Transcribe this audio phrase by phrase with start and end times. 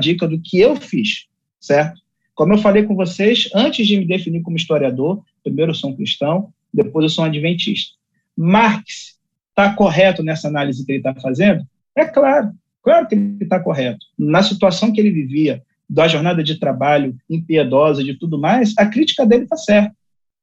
[0.00, 1.26] dica do que eu fiz,
[1.60, 2.00] certo?
[2.34, 5.96] Como eu falei com vocês, antes de me definir como historiador, primeiro eu sou um
[5.96, 7.94] cristão, depois eu sou um adventista.
[8.36, 9.18] Marx
[9.50, 11.62] está correto nessa análise que ele está fazendo?
[11.94, 12.50] É claro,
[12.82, 14.04] claro que ele está correto.
[14.18, 19.26] Na situação que ele vivia, da jornada de trabalho impiedosa, de tudo mais, a crítica
[19.26, 19.94] dele está certa.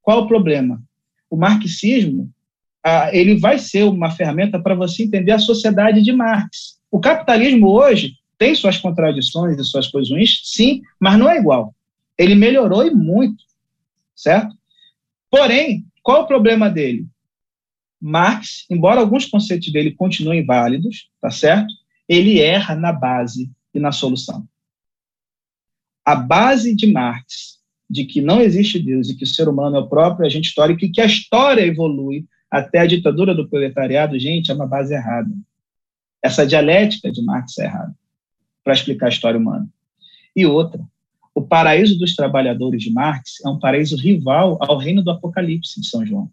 [0.01, 0.81] Qual o problema?
[1.29, 2.29] O marxismo
[3.11, 6.77] ele vai ser uma ferramenta para você entender a sociedade de Marx.
[6.91, 11.73] O capitalismo hoje tem suas contradições e suas coisas ruins, sim, mas não é igual.
[12.17, 13.43] Ele melhorou e muito,
[14.15, 14.55] certo?
[15.29, 17.07] Porém, qual o problema dele?
[17.99, 21.73] Marx, embora alguns conceitos dele continuem válidos, tá certo?
[22.07, 24.47] Ele erra na base e na solução.
[26.05, 27.57] A base de Marx,
[27.89, 30.85] de que não existe Deus e que o ser humano é o próprio agente histórico
[30.85, 35.29] e que a história evolui até a ditadura do proletariado, gente, é uma base errada.
[36.21, 37.93] Essa dialética de Marx é errada
[38.67, 39.65] para explicar a história humana.
[40.35, 40.81] E outra,
[41.33, 45.87] o paraíso dos trabalhadores de Marx é um paraíso rival ao reino do Apocalipse de
[45.87, 46.29] São João.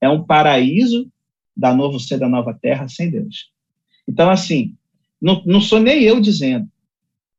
[0.00, 1.10] É um paraíso
[1.56, 3.50] da novo ser da nova terra sem Deus.
[4.06, 4.76] Então, assim,
[5.20, 6.68] não, não sou nem eu dizendo.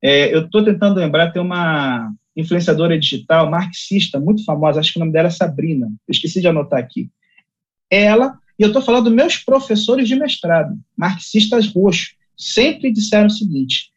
[0.02, 5.04] É, eu estou tentando lembrar, tem uma influenciadora digital marxista muito famosa, acho que o
[5.04, 7.10] nome dela é Sabrina, esqueci de anotar aqui.
[7.90, 13.32] Ela, e eu estou falando dos meus professores de mestrado, marxistas roxos, sempre disseram o
[13.32, 13.92] seguinte: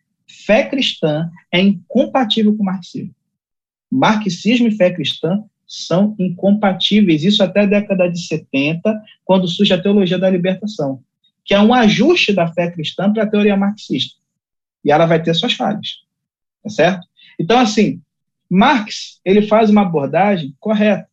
[0.48, 3.14] fé cristã é incompatível com o marxismo.
[3.92, 9.80] Marxismo e fé cristã são incompatíveis, isso até a década de 70, quando surge a
[9.80, 11.02] teologia da libertação,
[11.44, 14.16] que é um ajuste da fé cristã para a teoria marxista.
[14.82, 15.98] E ela vai ter suas falhas,
[16.62, 17.06] tá certo?
[17.38, 18.00] Então, assim,
[18.48, 21.06] Marx, ele faz uma abordagem correta.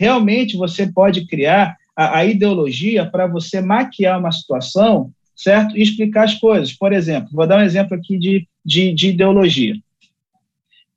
[0.00, 5.76] Realmente você pode criar a, a ideologia para você maquiar uma situação certo?
[5.76, 6.72] E explicar as coisas.
[6.72, 9.76] Por exemplo, vou dar um exemplo aqui de, de, de ideologia,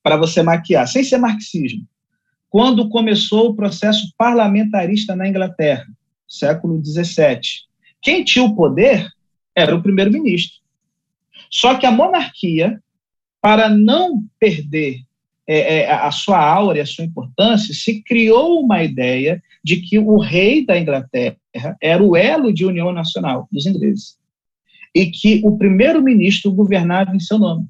[0.03, 1.85] para você maquiar, sem ser marxismo.
[2.49, 5.85] Quando começou o processo parlamentarista na Inglaterra,
[6.27, 7.39] século XVII,
[8.01, 9.07] quem tinha o poder
[9.55, 10.59] era o primeiro-ministro.
[11.49, 12.81] Só que a monarquia,
[13.41, 15.01] para não perder
[15.45, 19.99] é, é, a sua aura e a sua importância, se criou uma ideia de que
[19.99, 21.37] o rei da Inglaterra
[21.81, 24.16] era o elo de união nacional dos ingleses
[24.93, 27.65] e que o primeiro-ministro governava em seu nome.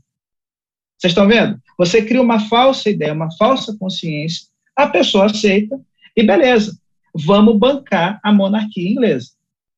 [0.97, 1.59] Vocês estão vendo?
[1.77, 5.79] Você cria uma falsa ideia, uma falsa consciência, a pessoa aceita
[6.15, 6.77] e beleza,
[7.13, 9.29] vamos bancar a monarquia inglesa.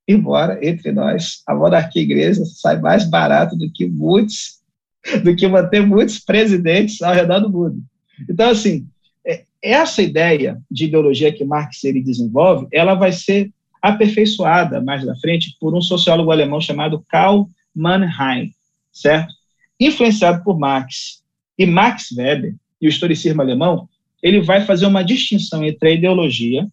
[0.08, 4.60] Embora, entre nós, a monarquia inglesa sai mais barato do que muitos,
[5.24, 7.84] do que manter muitos presidentes ao redor do mundo.
[8.30, 8.88] Então, assim,
[9.26, 15.16] é, essa ideia de ideologia que Marx ele desenvolve, ela vai ser aperfeiçoada mais na
[15.16, 18.52] frente por um sociólogo alemão chamado Karl Mannheim,
[18.92, 19.34] certo?
[19.80, 21.24] Influenciado por Marx
[21.58, 23.88] e Max Weber e o historicismo alemão,
[24.22, 26.68] ele vai fazer uma distinção entre a ideologia,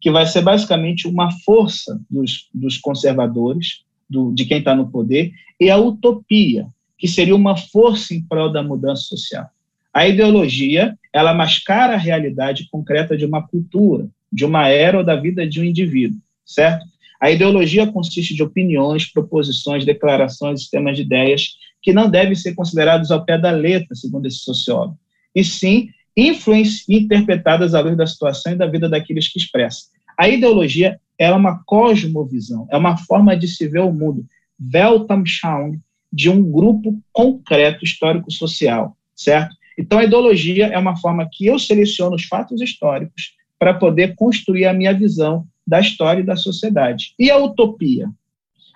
[0.00, 5.32] que vai ser basicamente uma força dos, dos conservadores, do, de quem está no poder,
[5.58, 6.66] e a utopia,
[6.98, 9.48] que seria uma força em prol da mudança social.
[9.92, 15.16] A ideologia, ela mascara a realidade concreta de uma cultura, de uma era ou da
[15.16, 16.20] vida de um indivíduo
[16.54, 16.84] certo?
[17.20, 23.10] A ideologia consiste de opiniões, proposições, declarações, sistemas de ideias que não devem ser considerados
[23.10, 24.98] ao pé da letra, segundo esse sociólogo,
[25.34, 29.88] e sim interpretadas à luz da situação e da vida daqueles que expressam.
[30.18, 34.26] A ideologia é uma cosmovisão, é uma forma de se ver o mundo,
[34.74, 35.78] Weltanschauung,
[36.12, 39.54] de um grupo concreto histórico-social, certo?
[39.78, 44.66] Então, a ideologia é uma forma que eu seleciono os fatos históricos para poder construir
[44.66, 47.14] a minha visão da história e da sociedade.
[47.16, 48.10] E a utopia?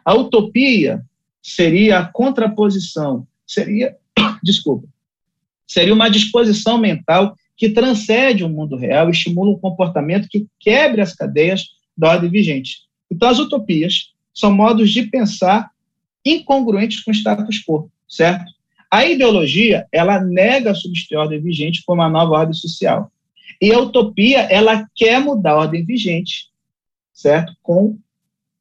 [0.05, 1.05] A utopia
[1.43, 3.97] seria a contraposição, seria,
[4.45, 4.87] desculpa,
[5.67, 11.01] seria uma disposição mental que transcende o mundo real e estimula um comportamento que quebre
[11.01, 11.65] as cadeias
[11.99, 12.83] da ordem vigente.
[13.11, 15.71] Então, as utopias são modos de pensar
[16.25, 18.45] incongruentes com o status quo, certo?
[18.89, 23.11] A ideologia, ela nega a substituir a ordem vigente por uma nova ordem social.
[23.61, 26.54] E a utopia, ela quer mudar a ordem vigente
[27.15, 27.55] certo?
[27.63, 27.97] Com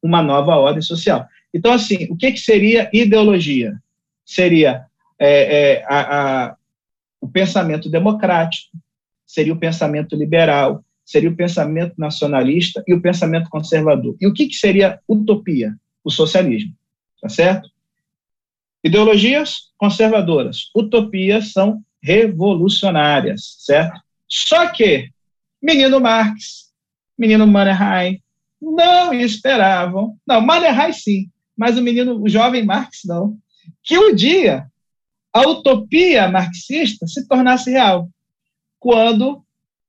[0.02, 1.26] uma nova ordem social.
[1.52, 3.76] Então, assim, o que, que seria ideologia?
[4.24, 4.86] Seria
[5.18, 6.56] é, é, a, a,
[7.20, 8.76] o pensamento democrático,
[9.26, 14.16] seria o pensamento liberal, seria o pensamento nacionalista e o pensamento conservador.
[14.20, 15.74] E o que, que seria utopia?
[16.02, 16.74] O socialismo,
[17.20, 17.70] tá certo?
[18.82, 23.98] Ideologias conservadoras, utopias são revolucionárias, certo?
[24.28, 25.10] Só que
[25.62, 26.70] menino Marx,
[27.16, 28.20] menino Mannerheim,
[28.72, 30.16] não esperavam.
[30.26, 33.36] Não, Mannerheim sim, mas o menino, o jovem Marx não.
[33.82, 34.66] Que um dia
[35.32, 38.08] a utopia marxista se tornasse real,
[38.78, 39.42] quando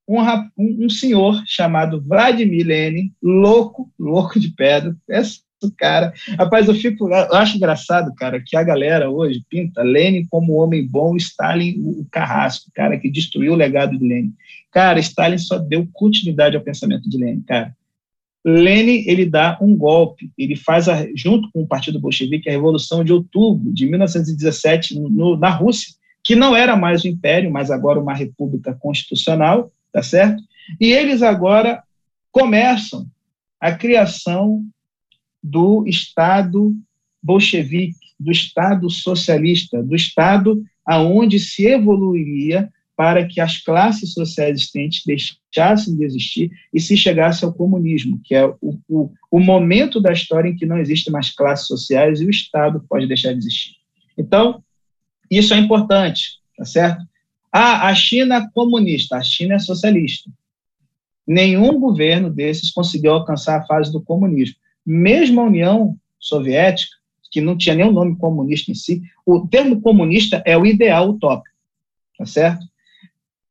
[0.07, 0.19] um,
[0.57, 5.41] um, senhor chamado Vladimir Lenin, louco, louco de pedra, esse
[5.77, 6.13] cara.
[6.37, 10.85] Rapaz, eu fico, eu acho engraçado, cara, que a galera hoje pinta Lenin como homem
[10.85, 14.33] bom, Stalin o carrasco, cara que destruiu o legado de Lenin.
[14.71, 17.75] Cara, Stalin só deu continuidade ao pensamento de Lenin, cara.
[18.45, 23.03] Lenin ele dá um golpe, ele faz a, junto com o Partido Bolchevique a Revolução
[23.03, 27.99] de Outubro de 1917 no, na Rússia, que não era mais o império, mas agora
[27.99, 30.43] uma república constitucional, tá certo?
[30.79, 31.81] E eles agora
[32.31, 33.07] começam
[33.59, 34.63] a criação
[35.41, 36.75] do Estado
[37.21, 45.03] bolchevique, do Estado socialista, do Estado aonde se evoluiria para que as classes sociais existentes
[45.05, 50.13] deixassem de existir e se chegasse ao comunismo, que é o, o, o momento da
[50.13, 53.75] história em que não existem mais classes sociais e o Estado pode deixar de existir.
[54.17, 54.63] Então,
[55.29, 57.03] isso é importante, tá certo?
[57.51, 60.29] Ah, a China é comunista, a China é socialista.
[61.27, 64.55] Nenhum governo desses conseguiu alcançar a fase do comunismo.
[64.85, 66.95] Mesmo a União Soviética,
[67.31, 71.55] que não tinha o nome comunista em si, o termo comunista é o ideal utópico,
[72.17, 72.65] tá certo?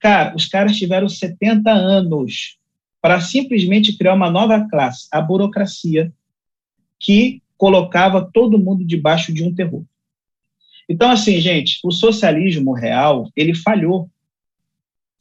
[0.04, 2.58] Cara, os caras tiveram 70 anos
[3.00, 6.12] para simplesmente criar uma nova classe, a burocracia,
[7.00, 9.82] que colocava todo mundo debaixo de um terror.
[10.86, 14.10] Então, assim, gente, o socialismo real, ele falhou.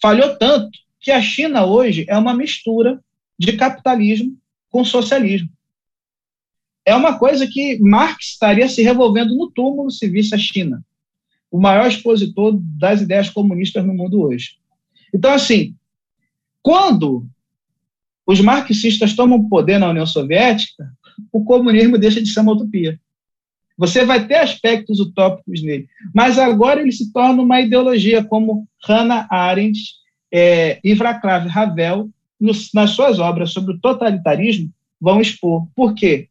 [0.01, 3.01] Falhou tanto que a China hoje é uma mistura
[3.39, 4.37] de capitalismo
[4.69, 5.47] com socialismo.
[6.85, 10.83] É uma coisa que Marx estaria se revolvendo no túmulo se visse a China,
[11.49, 14.61] o maior expositor das ideias comunistas no mundo hoje.
[15.13, 15.75] Então, assim,
[16.61, 17.27] quando
[18.25, 20.91] os marxistas tomam poder na União Soviética,
[21.31, 22.99] o comunismo deixa de ser uma utopia.
[23.77, 29.27] Você vai ter aspectos utópicos nele, mas agora ele se torna uma ideologia, como Hannah
[29.29, 29.79] Arendt
[30.31, 30.95] é, e
[31.53, 32.09] Havel,
[32.39, 35.67] nos, nas suas obras sobre o totalitarismo, vão expor.
[35.75, 36.29] Por quê?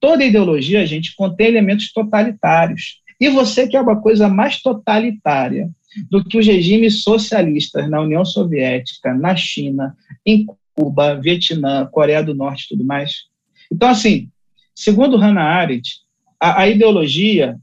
[0.00, 3.00] Toda ideologia, gente, contém elementos totalitários.
[3.20, 5.70] E você quer uma coisa mais totalitária
[6.10, 12.34] do que os regimes socialistas na União Soviética, na China, em Cuba, Vietnã, Coreia do
[12.34, 13.24] Norte e tudo mais.
[13.70, 14.28] Então, assim,
[14.74, 16.00] segundo Hannah Arendt,
[16.40, 17.56] a, a ideologia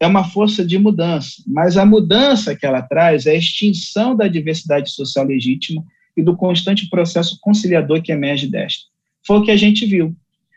[0.00, 4.28] é uma força de mudança, mas a mudança que ela traz é a extinção da
[4.28, 5.84] diversidade social legítima
[6.16, 8.84] e do constante processo conciliador que emerge desta.
[9.26, 10.14] Foi o que a gente viu.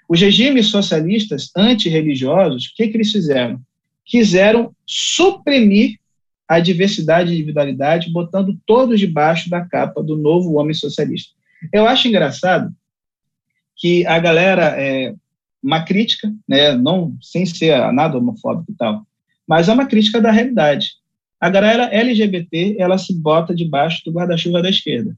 [0.09, 3.59] Os regimes socialistas antirreligiosos, o que, que eles fizeram?
[4.05, 5.97] Quiseram suprimir
[6.47, 11.33] a diversidade e individualidade, botando todos debaixo da capa do novo homem socialista.
[11.73, 12.73] Eu acho engraçado
[13.75, 15.13] que a galera, é,
[15.61, 19.05] uma crítica, né, não sem ser nada homofóbico e tal,
[19.47, 20.91] mas é uma crítica da realidade.
[21.39, 25.15] A galera LGBT, ela se bota debaixo do guarda-chuva da esquerda.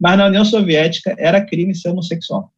[0.00, 2.52] Mas na União Soviética era crime ser homossexual.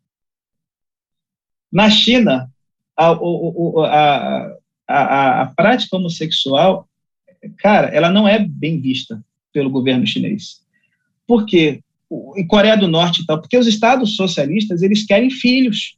[1.73, 2.51] Na China,
[2.97, 4.57] a, a,
[4.89, 6.86] a, a, prática homossexual
[7.59, 9.23] cara, ela não é bem vista
[9.53, 10.61] pelo governo chinês.
[11.27, 11.81] Por quê?
[12.37, 15.97] Em Coreia do Norte e tal, porque os estados socialistas, eles querem filhos,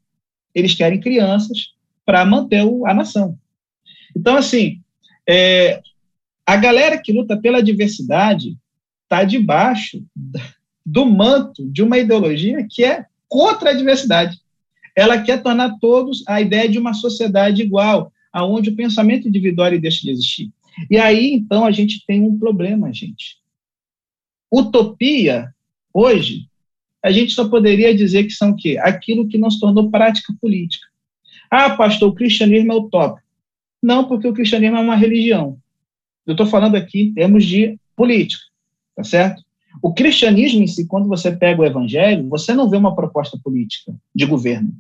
[0.55, 1.73] eles querem crianças
[2.05, 3.39] para manter a nação.
[4.17, 4.81] Então, assim,
[5.29, 5.83] é,
[6.47, 8.56] a galera que luta pela diversidade
[9.02, 10.02] está debaixo
[10.85, 14.38] do manto de uma ideologia que é contra a diversidade.
[14.97, 20.00] Ela quer tornar todos a ideia de uma sociedade igual, aonde o pensamento individual deixa
[20.00, 20.50] de existir.
[20.90, 23.38] E aí, então, a gente tem um problema, gente.
[24.52, 25.52] Utopia,
[25.92, 26.49] hoje,
[27.04, 28.78] a gente só poderia dizer que são o quê?
[28.80, 30.87] Aquilo que não se tornou prática política.
[31.50, 33.26] Ah, pastor, o cristianismo é utópico.
[33.82, 35.58] Não, porque o cristianismo é uma religião.
[36.26, 38.42] Eu estou falando aqui em termos de política,
[38.94, 39.42] tá certo?
[39.82, 43.94] O cristianismo em si, quando você pega o evangelho, você não vê uma proposta política
[44.14, 44.73] de governo.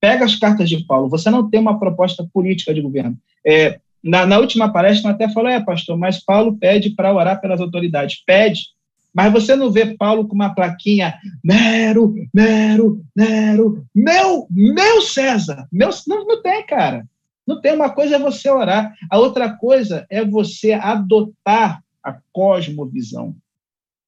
[0.00, 3.16] Pega as cartas de Paulo, você não tem uma proposta política de governo.
[3.46, 7.60] É, na, na última palestra, até falou, é, pastor, mas Paulo pede para orar pelas
[7.60, 8.22] autoridades.
[8.24, 8.60] Pede,
[9.12, 15.66] mas você não vê Paulo com uma plaquinha, Nero, Nero, Nero, meu, meu César.
[15.72, 17.06] Meu, não, não tem, cara.
[17.46, 17.72] Não tem.
[17.72, 23.34] Uma coisa é você orar, a outra coisa é você adotar a cosmovisão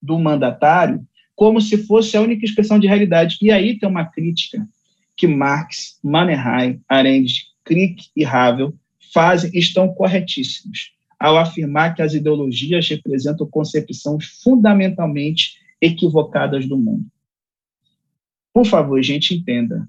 [0.01, 1.05] do mandatário
[1.35, 3.39] como se fosse a única expressão de realidade.
[3.41, 4.69] E aí tem uma crítica
[5.17, 8.75] que Marx, Mannerheim, Arendt, Crick e Havel
[9.13, 17.07] fazem estão corretíssimos ao afirmar que as ideologias representam concepções fundamentalmente equivocadas do mundo.
[18.53, 19.89] Por favor, gente, entenda.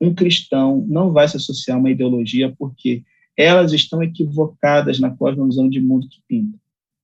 [0.00, 3.04] Um cristão não vai se associar a uma ideologia porque
[3.36, 6.58] elas estão equivocadas na cosmovisão de mundo que pinta.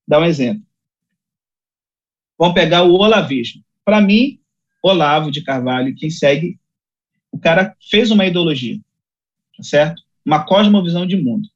[0.09, 0.63] Dá um exemplo.
[2.39, 3.63] Vamos pegar o olavismo.
[3.85, 4.41] Para mim,
[4.83, 6.59] Olavo de Carvalho, quem segue,
[7.33, 8.79] o cara fez uma ideologia,
[9.57, 10.03] tá certo?
[10.25, 11.49] Uma cosmovisão de mundo.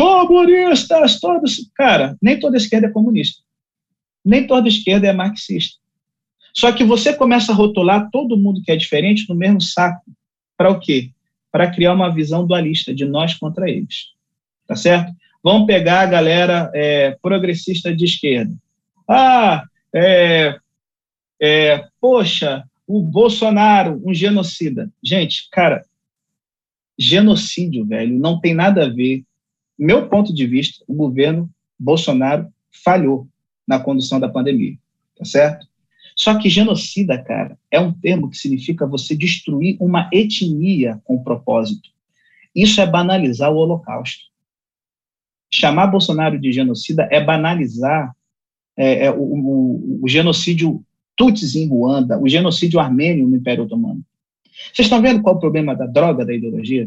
[0.00, 1.70] Comunistas, todos.
[1.74, 3.42] Cara, nem toda esquerda é comunista.
[4.24, 5.78] Nem toda esquerda é marxista.
[6.54, 10.02] Só que você começa a rotular todo mundo que é diferente no mesmo saco.
[10.56, 11.10] Para o quê?
[11.52, 14.06] Para criar uma visão dualista de nós contra eles.
[14.66, 15.12] Tá certo?
[15.42, 18.54] Vamos pegar a galera é, progressista de esquerda.
[19.06, 19.64] Ah,
[19.94, 20.58] é,
[21.40, 24.90] é, poxa, o Bolsonaro, um genocida.
[25.02, 25.84] Gente, cara,
[26.98, 29.24] genocídio, velho, não tem nada a ver.
[29.80, 32.52] Meu ponto de vista, o governo Bolsonaro
[32.84, 33.26] falhou
[33.66, 34.76] na condução da pandemia,
[35.16, 35.66] tá certo?
[36.14, 41.88] Só que genocida, cara, é um termo que significa você destruir uma etnia com propósito.
[42.54, 44.24] Isso é banalizar o Holocausto.
[45.50, 48.14] Chamar Bolsonaro de genocida é banalizar
[48.76, 50.84] é, é, o, o, o, genocídio
[51.16, 54.04] Tutsis em Ruanda, o genocídio armênio no Império Otomano.
[54.74, 56.86] Vocês estão vendo qual é o problema da droga, da ideologia?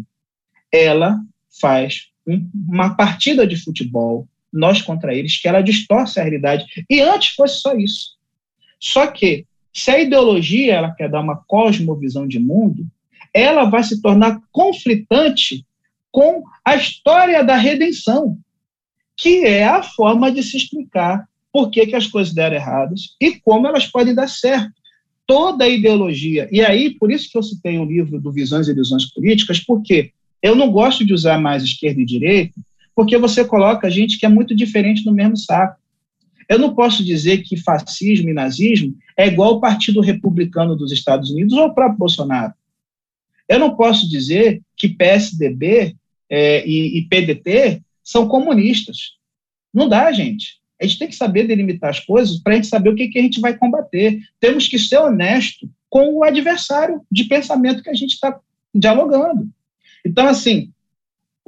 [0.72, 1.20] Ela
[1.60, 6.66] faz uma partida de futebol, nós contra eles, que ela distorce a realidade.
[6.90, 8.12] E antes fosse só isso.
[8.80, 12.86] Só que, se a ideologia ela quer dar uma cosmovisão de mundo,
[13.34, 15.66] ela vai se tornar conflitante
[16.12, 18.38] com a história da redenção,
[19.18, 23.40] que é a forma de se explicar por que, que as coisas deram erradas e
[23.40, 24.72] como elas podem dar certo.
[25.26, 26.50] Toda a ideologia.
[26.52, 30.12] E aí, por isso que eu citei o livro do Visões e Ilusões Políticas, porque
[30.44, 32.54] eu não gosto de usar mais esquerda e direita,
[32.94, 35.82] porque você coloca gente que é muito diferente no mesmo saco.
[36.50, 41.32] Eu não posso dizer que fascismo e nazismo é igual ao Partido Republicano dos Estados
[41.32, 42.54] Unidos ou o próprio Bolsonaro.
[43.48, 45.96] Eu não posso dizer que PSDB
[46.30, 49.14] é, e, e PDT são comunistas.
[49.74, 50.62] Não dá, gente.
[50.82, 53.20] A gente tem que saber delimitar as coisas para a gente saber o que, que
[53.20, 54.20] a gente vai combater.
[54.40, 58.38] Temos que ser honesto com o adversário de pensamento que a gente está
[58.76, 59.48] dialogando.
[60.06, 60.72] Então, assim,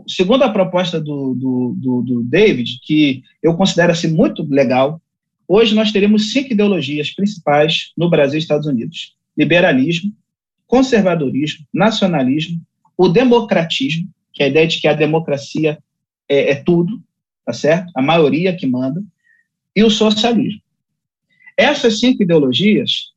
[0.07, 5.01] segundo a proposta do, do, do, do David, que eu considero assim, muito legal,
[5.47, 10.13] hoje nós teremos cinco ideologias principais no Brasil e Estados Unidos: liberalismo,
[10.67, 12.61] conservadorismo, nacionalismo,
[12.97, 15.77] o democratismo, que é a ideia de que a democracia
[16.27, 17.01] é, é tudo,
[17.45, 17.91] tá certo?
[17.95, 19.03] A maioria que manda,
[19.75, 20.61] e o socialismo.
[21.57, 23.11] Essas cinco ideologias,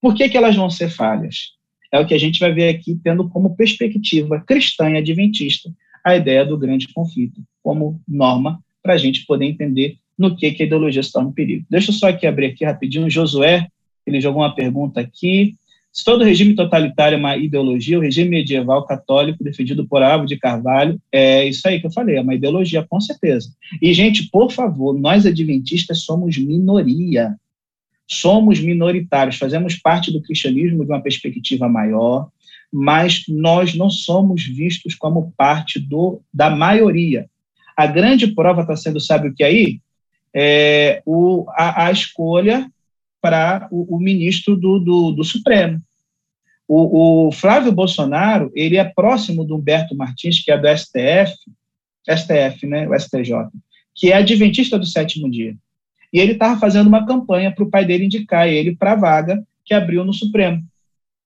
[0.00, 1.55] por que, que elas vão ser falhas?
[1.96, 5.70] É o que a gente vai ver aqui, tendo como perspectiva cristã e adventista
[6.04, 10.62] a ideia do grande conflito como norma para a gente poder entender no que, que
[10.62, 11.66] a ideologia se torna um perigo.
[11.68, 13.10] Deixa eu só aqui abrir aqui rapidinho.
[13.10, 13.66] Josué,
[14.06, 15.54] ele jogou uma pergunta aqui.
[15.92, 20.36] Se todo regime totalitário é uma ideologia, o regime medieval católico defendido por Avo de
[20.36, 23.48] Carvalho, é isso aí que eu falei, é uma ideologia, com certeza.
[23.80, 27.34] E, gente, por favor, nós adventistas somos minoria.
[28.08, 32.28] Somos minoritários, fazemos parte do cristianismo de uma perspectiva maior,
[32.72, 37.28] mas nós não somos vistos como parte do, da maioria.
[37.76, 39.80] A grande prova está sendo, sabe o que aí?
[40.34, 42.70] É o, a, a escolha
[43.20, 45.80] para o, o, ministro do, do, do Supremo.
[46.68, 51.34] O, o, Flávio Bolsonaro, ele é próximo do Humberto Martins, que é do STF,
[52.08, 53.48] STF, né, o STJ,
[53.94, 55.56] que é adventista do sétimo dia.
[56.16, 59.46] E ele estava fazendo uma campanha para o pai dele indicar ele para a vaga
[59.62, 60.62] que abriu no Supremo,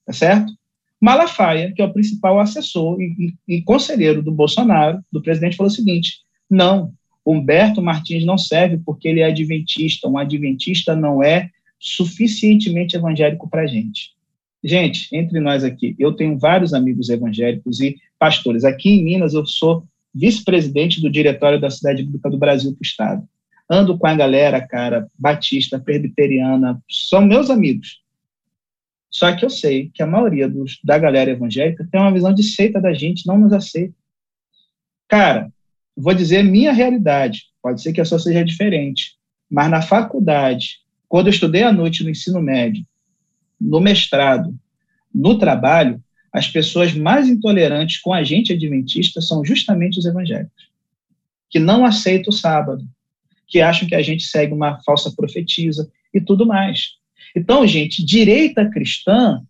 [0.05, 0.53] tá certo?
[1.01, 5.71] Malafaia, que é o principal assessor e, e, e conselheiro do Bolsonaro, do presidente, falou
[5.71, 6.19] o seguinte:
[6.51, 6.93] não,
[7.25, 10.09] Humberto Martins não serve porque ele é adventista.
[10.09, 14.11] Um adventista não é suficientemente evangélico para a gente.
[14.63, 18.65] Gente, entre nós aqui, eu tenho vários amigos evangélicos e pastores.
[18.65, 22.83] Aqui em Minas, eu sou vice-presidente do diretório da Cidade Bíblica do Brasil para o
[22.83, 23.29] Estado.
[23.73, 28.03] Ando com a galera, cara, batista, presbiteriana, são meus amigos.
[29.09, 32.43] Só que eu sei que a maioria dos, da galera evangélica tem uma visão de
[32.43, 33.95] seita da gente, não nos aceita.
[35.09, 35.53] Cara,
[35.97, 39.17] vou dizer minha realidade, pode ser que a sua seja diferente,
[39.49, 42.85] mas na faculdade, quando eu estudei à noite no ensino médio,
[43.61, 44.53] no mestrado,
[45.15, 50.71] no trabalho, as pessoas mais intolerantes com a gente adventista são justamente os evangélicos,
[51.49, 52.85] que não aceitam o sábado,
[53.51, 56.93] que acham que a gente segue uma falsa profetisa e tudo mais.
[57.37, 59.43] Então, gente, direita cristã,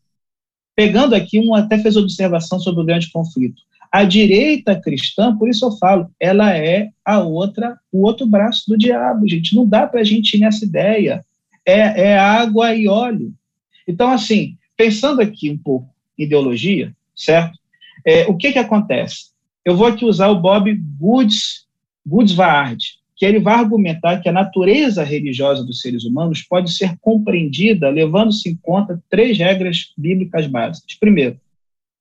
[0.75, 3.63] pegando aqui, um até fez observação sobre o grande conflito.
[3.93, 8.79] A direita cristã, por isso eu falo, ela é a outra, o outro braço do
[8.79, 9.55] diabo, gente.
[9.55, 11.25] Não dá para a gente ir nessa ideia.
[11.67, 13.33] É, é água e óleo.
[13.87, 15.89] Então, assim, pensando aqui um pouco
[16.19, 17.59] em ideologia, certo?
[18.05, 19.31] É, o que que acontece?
[19.65, 21.67] eu vou aqui usar o Bob Goods,
[22.07, 27.91] Goodsvard, que ele vai argumentar que a natureza religiosa dos seres humanos pode ser compreendida
[27.91, 30.97] levando-se em conta três regras bíblicas básicas.
[30.99, 31.39] Primeiro,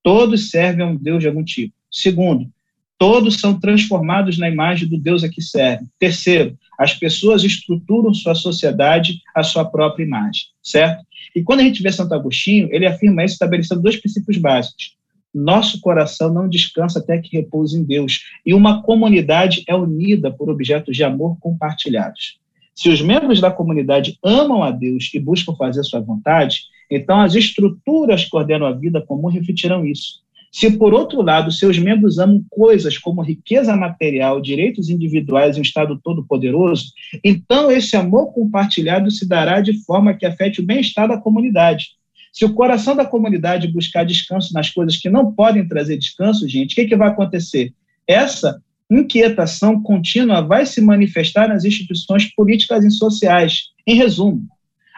[0.01, 1.73] todos servem a um Deus de algum tipo.
[1.91, 2.49] Segundo,
[2.97, 5.89] todos são transformados na imagem do Deus a que servem.
[5.99, 11.03] Terceiro, as pessoas estruturam sua sociedade à sua própria imagem, certo?
[11.35, 14.95] E quando a gente vê Santo Agostinho, ele afirma isso estabelecendo dois princípios básicos.
[15.33, 20.49] Nosso coração não descansa até que repouse em Deus, e uma comunidade é unida por
[20.49, 22.39] objetos de amor compartilhados.
[22.73, 27.35] Se os membros da comunidade amam a Deus e buscam fazer sua vontade, então as
[27.35, 30.21] estruturas que ordenam a vida comum refletirão isso.
[30.51, 35.61] Se, por outro lado, seus membros amam coisas como riqueza material, direitos individuais e um
[35.61, 36.85] Estado todo-poderoso,
[37.23, 41.98] então esse amor compartilhado se dará de forma que afete o bem-estar da comunidade.
[42.31, 46.73] Se o coração da comunidade buscar descanso nas coisas que não podem trazer descanso, gente,
[46.73, 47.73] o que, que vai acontecer?
[48.07, 53.69] Essa inquietação contínua vai se manifestar nas instituições políticas e sociais.
[53.85, 54.47] Em resumo,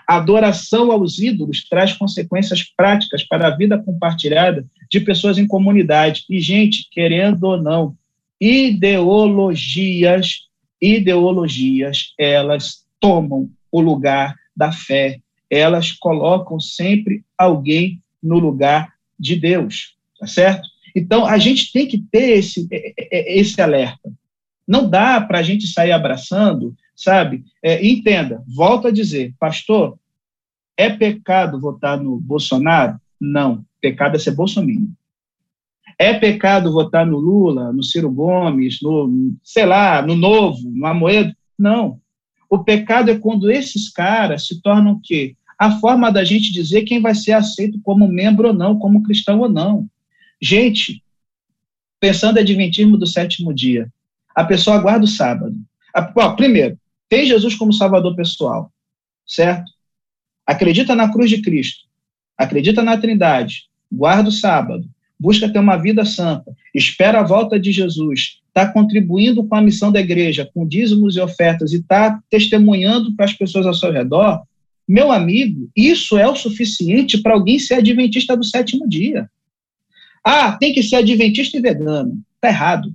[0.08, 6.26] a adoração aos ídolos traz consequências práticas para a vida compartilhada de pessoas em comunidade.
[6.30, 7.96] E, gente, querendo ou não,
[8.40, 10.42] ideologias,
[10.82, 15.20] ideologias, elas tomam o lugar da fé.
[15.52, 20.68] Elas colocam sempre alguém no lugar de Deus, tá certo?
[20.96, 24.12] Então, a gente tem que ter esse, esse alerta.
[24.68, 27.44] Não dá para a gente sair abraçando, sabe?
[27.62, 29.98] É, entenda, volto a dizer, pastor,
[30.78, 33.00] é pecado votar no Bolsonaro?
[33.20, 33.66] Não.
[33.82, 34.90] Pecado é ser bolsominion.
[35.98, 41.36] É pecado votar no Lula, no Ciro Gomes, no, sei lá, no Novo, no Amoedo?
[41.58, 42.00] Não.
[42.50, 45.36] O pecado é quando esses caras se tornam o quê?
[45.62, 49.42] A forma da gente dizer quem vai ser aceito como membro ou não, como cristão
[49.42, 49.88] ou não.
[50.42, 51.04] Gente,
[52.00, 53.88] pensando em adventismo do sétimo dia,
[54.34, 55.56] a pessoa aguarda o sábado.
[55.96, 58.74] A, ó, primeiro, tem Jesus como salvador pessoal,
[59.24, 59.72] certo?
[60.48, 61.88] Acredita na cruz de Cristo,
[62.36, 67.72] acredita na Trindade, guarda o sábado, busca ter uma vida santa, espera a volta de
[67.72, 73.16] Jesus, está contribuindo com a missão da igreja, com dízimos e ofertas, e está testemunhando
[73.16, 74.42] para as pessoas ao seu redor,
[74.92, 79.30] meu amigo, isso é o suficiente para alguém ser adventista do sétimo dia.
[80.22, 82.22] Ah, tem que ser adventista e vegano.
[82.36, 82.94] Está errado.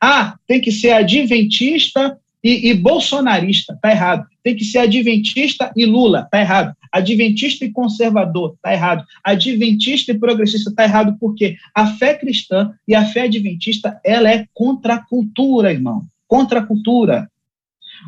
[0.00, 3.74] Ah, tem que ser adventista e, e bolsonarista.
[3.74, 4.26] Está errado.
[4.42, 6.22] Tem que ser adventista e Lula.
[6.22, 6.76] Está errado.
[6.90, 8.54] Adventista e conservador.
[8.56, 9.04] Está errado.
[9.22, 10.70] Adventista e progressista.
[10.70, 15.72] Está errado porque a fé cristã e a fé adventista ela é contra a cultura,
[15.72, 16.04] irmão.
[16.26, 17.30] Contra a cultura.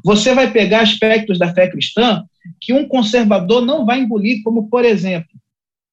[0.05, 2.25] Você vai pegar aspectos da fé cristã
[2.61, 5.31] que um conservador não vai engolir, como, por exemplo,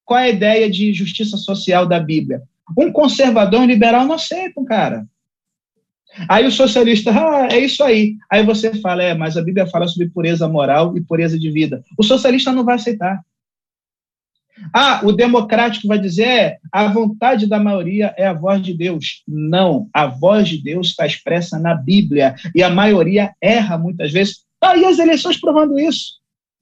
[0.06, 2.42] qual é a ideia de justiça social da Bíblia?
[2.78, 5.06] Um conservador um liberal não aceitam, cara.
[6.28, 8.16] Aí o socialista, ah, é isso aí.
[8.30, 11.84] Aí você fala, é, mas a Bíblia fala sobre pureza moral e pureza de vida.
[11.98, 13.22] O socialista não vai aceitar.
[14.74, 19.24] Ah, o democrático vai dizer, é, a vontade da maioria é a voz de Deus.
[19.28, 24.46] Não, a voz de Deus está expressa na Bíblia e a maioria erra muitas vezes.
[24.60, 26.14] Tá aí as eleições provando isso,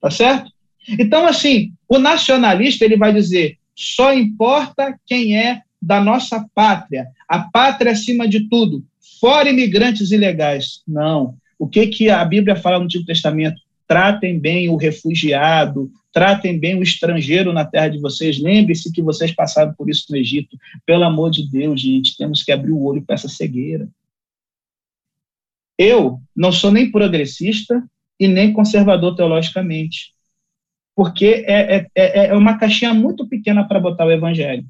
[0.06, 0.52] tá certo?
[0.88, 7.08] Então, assim, o nacionalista ele vai dizer, só importa quem é da nossa pátria.
[7.28, 8.84] A pátria acima de tudo.
[9.20, 10.82] Fora imigrantes ilegais.
[10.86, 11.34] Não.
[11.58, 13.60] O que, que a Bíblia fala no Antigo Testamento?
[13.88, 18.40] Tratem bem o refugiado, tratem bem o estrangeiro na terra de vocês.
[18.40, 20.56] Lembre-se que vocês passaram por isso no Egito.
[20.84, 23.88] Pelo amor de Deus, gente, temos que abrir o olho para essa cegueira.
[25.76, 27.82] Eu não sou nem progressista
[28.18, 30.12] e nem conservador teologicamente,
[30.94, 34.64] porque é, é, é, é uma caixinha muito pequena para botar o evangelho.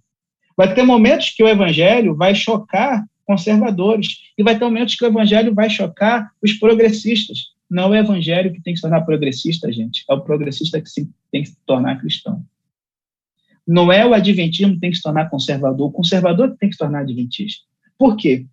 [0.57, 5.09] Vai ter momentos que o evangelho vai chocar conservadores e vai ter momentos que o
[5.09, 7.55] evangelho vai chocar os progressistas.
[7.69, 10.05] Não é o evangelho que tem que se tornar progressista, gente.
[10.09, 10.89] É o progressista que
[11.31, 12.45] tem que se tornar cristão.
[13.67, 16.77] Não é o adventismo que tem que se tornar conservador, o conservador que tem que
[16.77, 17.65] se tornar adventista.
[17.99, 18.47] Por quê?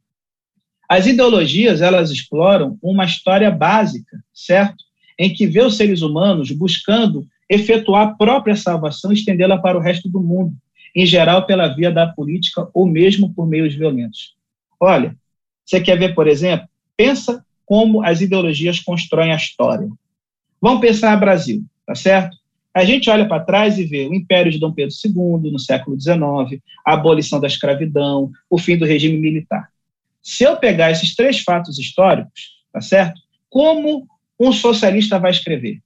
[0.93, 4.83] As ideologias, elas exploram uma história básica, certo?
[5.17, 9.81] Em que vê os seres humanos buscando efetuar a própria salvação e estendê-la para o
[9.81, 10.53] resto do mundo
[10.95, 14.35] em geral pela via da política ou mesmo por meios violentos.
[14.79, 15.17] Olha,
[15.65, 19.89] você quer ver, por exemplo, pensa como as ideologias constroem a história.
[20.61, 22.37] Vamos pensar no Brasil, tá certo?
[22.71, 25.99] A gente olha para trás e vê o Império de Dom Pedro II, no século
[25.99, 29.72] XIX, a abolição da escravidão, o fim do regime militar.
[30.23, 33.21] Se eu pegar esses três fatos históricos, tá certo?
[33.49, 34.07] Como
[34.39, 35.81] um socialista vai escrever?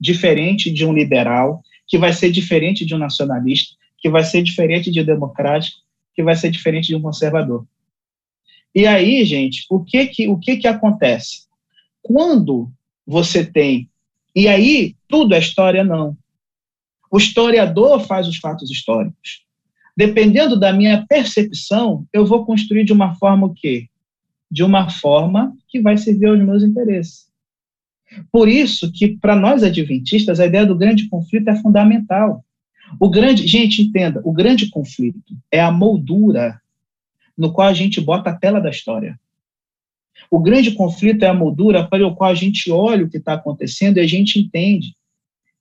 [0.00, 4.90] Diferente de um liberal, que vai ser diferente de um nacionalista, que vai ser diferente
[4.90, 5.78] de um democrático,
[6.14, 7.66] que vai ser diferente de um conservador.
[8.74, 11.46] E aí, gente, o que que, o que, que acontece?
[12.00, 12.72] Quando
[13.06, 13.90] você tem.
[14.34, 16.16] E aí, tudo é história, não.
[17.10, 19.41] O historiador faz os fatos históricos.
[19.96, 23.88] Dependendo da minha percepção, eu vou construir de uma forma o quê?
[24.50, 27.26] De uma forma que vai servir aos meus interesses.
[28.30, 32.44] Por isso que, para nós adventistas, a ideia do grande conflito é fundamental.
[33.00, 36.60] O grande, gente, entenda, o grande conflito é a moldura
[37.36, 39.18] no qual a gente bota a tela da história.
[40.30, 43.34] O grande conflito é a moldura para o qual a gente olha o que está
[43.34, 44.94] acontecendo e a gente entende.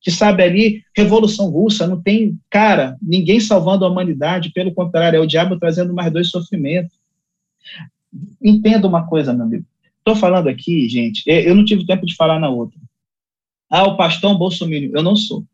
[0.01, 5.19] Que sabe ali, Revolução Russa, não tem, cara, ninguém salvando a humanidade, pelo contrário, é
[5.19, 6.97] o diabo trazendo mais dois sofrimentos.
[8.41, 9.65] Entenda uma coisa, meu amigo.
[9.99, 12.79] Estou falando aqui, gente, eu não tive tempo de falar na outra.
[13.69, 15.45] Ah, o pastor Bolsonaro, eu não sou.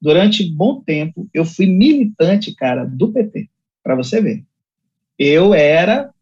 [0.00, 3.48] Durante bom tempo, eu fui militante, cara, do PT,
[3.82, 4.44] para você ver.
[5.18, 6.12] Eu era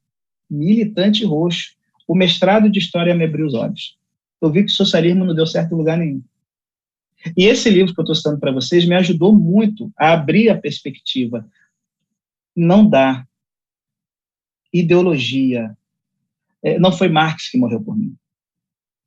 [0.51, 1.77] militante roxo.
[2.07, 3.97] O mestrado de História me abriu os olhos.
[4.41, 6.23] Eu vi que o socialismo não deu certo em lugar nenhum.
[7.37, 10.59] E esse livro que eu estou citando para vocês me ajudou muito a abrir a
[10.59, 11.49] perspectiva.
[12.55, 13.27] Não dá.
[14.73, 15.77] Ideologia.
[16.63, 18.17] É, não foi Marx que morreu por mim.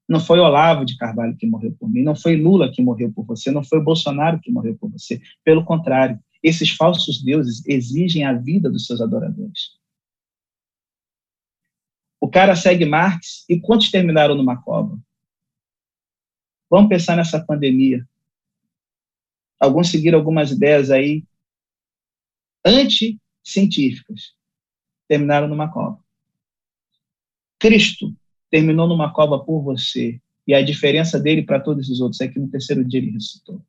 [0.08, 2.04] Não foi Olavo de Carvalho que morreu por mim.
[2.04, 3.52] Não foi Lula que morreu por você.
[3.52, 5.22] Não foi Bolsonaro que morreu por você.
[5.44, 9.80] Pelo contrário, esses falsos deuses exigem a vida dos seus adoradores.
[12.20, 15.00] O cara segue Marx e quantos terminaram numa cova?
[16.70, 18.08] Vamos pensar nessa pandemia.
[19.62, 21.24] Alguns seguiram algumas ideias aí
[22.66, 24.34] anti-científicas.
[25.08, 26.00] Terminaram numa cova.
[27.60, 28.12] Cristo
[28.50, 30.20] terminou numa cova por você.
[30.48, 33.62] E a diferença dele para todos os outros é que no terceiro dia ele ressuscitou.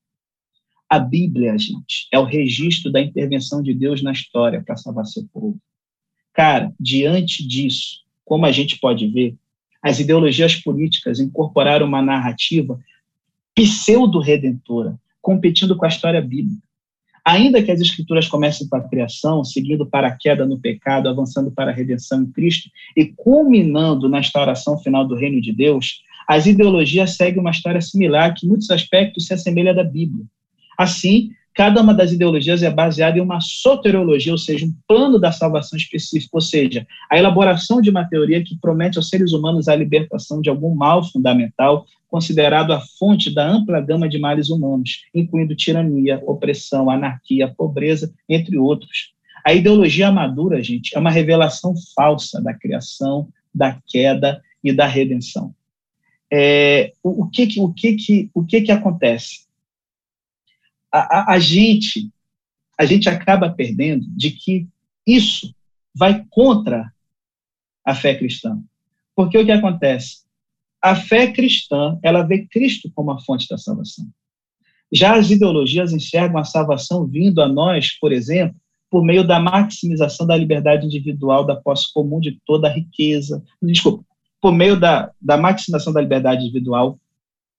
[0.88, 5.28] A Bíblia, gente, é o registro da intervenção de Deus na história para salvar seu
[5.30, 5.60] povo.
[6.32, 9.36] Cara, diante disso, como a gente pode ver,
[9.82, 12.80] as ideologias políticas incorporaram uma narrativa
[13.54, 14.98] pseudo-redentora,
[15.32, 16.60] competindo com a história bíblica.
[17.24, 21.52] Ainda que as escrituras comecem com a criação, seguindo para a queda no pecado, avançando
[21.52, 26.46] para a redenção em Cristo e culminando na instauração final do reino de Deus, as
[26.46, 30.24] ideologias seguem uma história similar que, em muitos aspectos, se assemelha à da Bíblia.
[30.76, 35.30] Assim, Cada uma das ideologias é baseada em uma soteriologia, ou seja, um plano da
[35.30, 39.76] salvação específico, ou seja, a elaboração de uma teoria que promete aos seres humanos a
[39.76, 45.54] libertação de algum mal fundamental, considerado a fonte da ampla gama de males humanos, incluindo
[45.54, 49.12] tirania, opressão, anarquia, pobreza, entre outros.
[49.44, 55.54] A ideologia madura, gente, é uma revelação falsa da criação, da queda e da redenção.
[56.32, 59.51] É, o, o, que, o, que, o que, que acontece?
[60.92, 62.10] A, a, gente
[62.78, 64.68] a gente acaba perdendo de que
[65.06, 65.54] isso
[65.94, 66.92] vai contra
[67.84, 68.60] a fé cristã.
[69.14, 70.22] Porque o que acontece?
[70.80, 74.06] A fé cristã, ela vê Cristo como a fonte da salvação.
[74.92, 78.56] Já as ideologias enxergam a salvação vindo a nós, por exemplo,
[78.90, 83.42] por meio da maximização da liberdade individual, da posse comum de toda a riqueza.
[83.62, 84.04] Desculpa,
[84.40, 86.98] por meio da, da maximização da liberdade individual,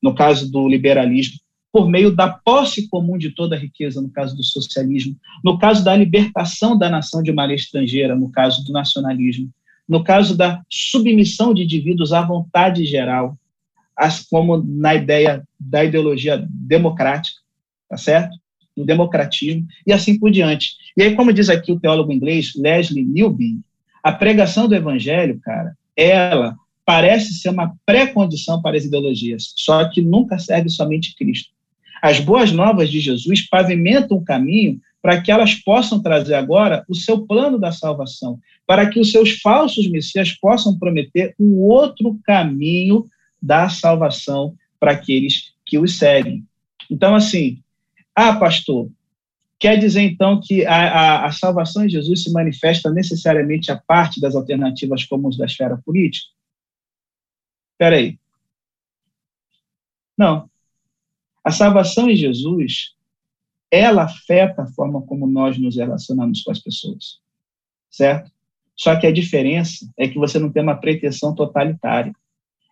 [0.01, 1.39] no caso do liberalismo,
[1.73, 5.83] por meio da posse comum de toda a riqueza, no caso do socialismo, no caso
[5.83, 9.49] da libertação da nação de lei estrangeira, no caso do nacionalismo,
[9.89, 13.35] no caso da submissão de indivíduos à vontade geral,
[14.29, 17.41] como na ideia da ideologia democrática,
[17.89, 18.37] tá certo?
[18.77, 20.75] No democratismo, e assim por diante.
[20.95, 23.63] E aí, como diz aqui o teólogo inglês Leslie Newbin,
[24.03, 26.55] a pregação do evangelho, cara, ela
[26.85, 31.51] parece ser uma pré-condição para as ideologias, só que nunca serve somente Cristo.
[32.03, 36.93] As boas novas de Jesus pavimentam o caminho para que elas possam trazer agora o
[36.93, 38.37] seu plano da salvação,
[38.67, 43.05] para que os seus falsos messias possam prometer um outro caminho
[43.41, 46.45] da salvação para aqueles que os seguem.
[46.91, 47.63] Então, assim,
[48.13, 48.91] ah, pastor,
[49.57, 54.19] quer dizer então que a, a, a salvação em Jesus se manifesta necessariamente a parte
[54.19, 56.27] das alternativas comuns da esfera política?
[57.71, 58.19] Espera aí.
[60.17, 60.51] Não.
[61.43, 62.93] A salvação em Jesus,
[63.69, 67.19] ela afeta a forma como nós nos relacionamos com as pessoas,
[67.89, 68.31] certo?
[68.75, 72.13] Só que a diferença é que você não tem uma pretensão totalitária,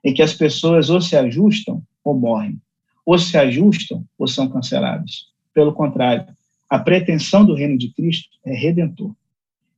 [0.04, 2.60] em que as pessoas ou se ajustam ou morrem,
[3.06, 5.28] ou se ajustam ou são canceladas.
[5.54, 6.26] Pelo contrário,
[6.70, 9.14] a pretensão do reino de Cristo é redentor.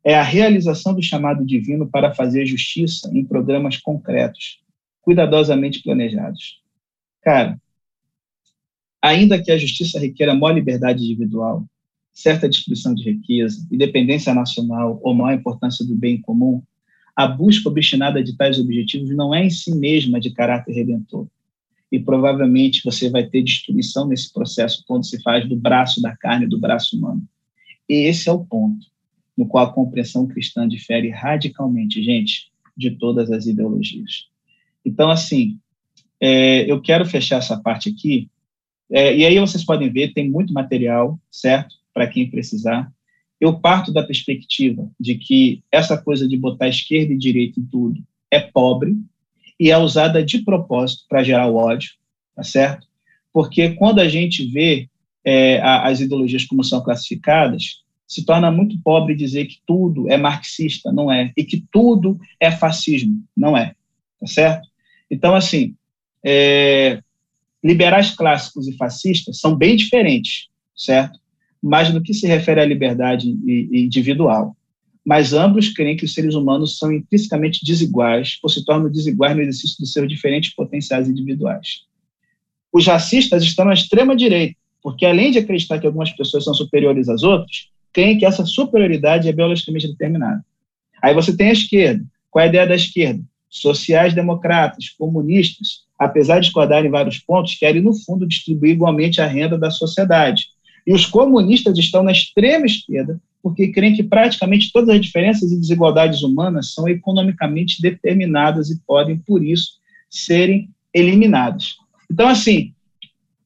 [0.04, 4.60] É a realização do chamado divino para fazer justiça em programas concretos,
[5.02, 6.62] cuidadosamente planejados.
[7.22, 7.60] Cara,
[9.04, 11.66] Ainda que a justiça requeira maior liberdade individual,
[12.14, 16.64] certa distribuição de riqueza, independência nacional ou maior importância do bem comum,
[17.14, 21.28] a busca obstinada de tais objetivos não é em si mesma de caráter redentor.
[21.92, 26.48] E provavelmente você vai ter destruição nesse processo quando se faz do braço da carne,
[26.48, 27.28] do braço humano.
[27.90, 28.88] E esse é o ponto
[29.36, 34.28] no qual a compreensão cristã difere radicalmente, gente, de todas as ideologias.
[34.86, 35.60] Então, assim,
[36.22, 38.30] é, eu quero fechar essa parte aqui,
[38.94, 41.74] é, e aí vocês podem ver, tem muito material, certo?
[41.92, 42.92] Para quem precisar.
[43.42, 48.00] Eu parto da perspectiva de que essa coisa de botar esquerda e direita em tudo
[48.30, 48.96] é pobre
[49.60, 51.94] e é usada de propósito para gerar o ódio,
[52.36, 52.86] tá certo?
[53.34, 54.88] Porque quando a gente vê
[55.26, 60.92] é, as ideologias como são classificadas, se torna muito pobre dizer que tudo é marxista,
[60.92, 63.74] não é, e que tudo é fascismo, não é,
[64.20, 64.68] tá certo?
[65.10, 65.76] Então, assim,
[66.24, 67.02] é,
[67.64, 71.20] liberais clássicos e fascistas são bem diferentes, certo?
[71.62, 74.56] Mas no que se refere à liberdade individual.
[75.06, 79.42] Mas ambos creem que os seres humanos são intrinsecamente desiguais ou se tornam desiguais no
[79.42, 81.82] exercício dos seus diferentes potenciais individuais.
[82.72, 87.08] Os racistas estão na extrema direita, porque além de acreditar que algumas pessoas são superiores
[87.08, 90.44] às outras, creem que essa superioridade é biologicamente determinada.
[91.02, 92.04] Aí você tem a esquerda.
[92.32, 93.24] Qual é a ideia da esquerda?
[93.50, 99.58] Sociais-democratas, comunistas, apesar de discordarem em vários pontos, querem, no fundo, distribuir igualmente a renda
[99.58, 100.48] da sociedade.
[100.86, 105.60] E os comunistas estão na extrema esquerda, porque creem que praticamente todas as diferenças e
[105.60, 109.74] desigualdades humanas são economicamente determinadas e podem, por isso,
[110.10, 111.76] serem eliminadas.
[112.12, 112.74] Então, assim,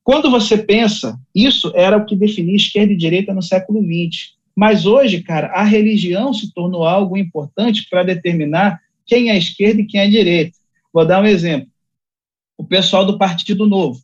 [0.04, 4.36] quando você pensa, isso era o que definia esquerda e direita no século XX.
[4.56, 9.86] Mas hoje, cara, a religião se tornou algo importante para determinar quem é esquerda e
[9.86, 10.58] quem é direita.
[10.94, 11.68] Vou dar um exemplo.
[12.58, 14.02] O pessoal do Partido Novo,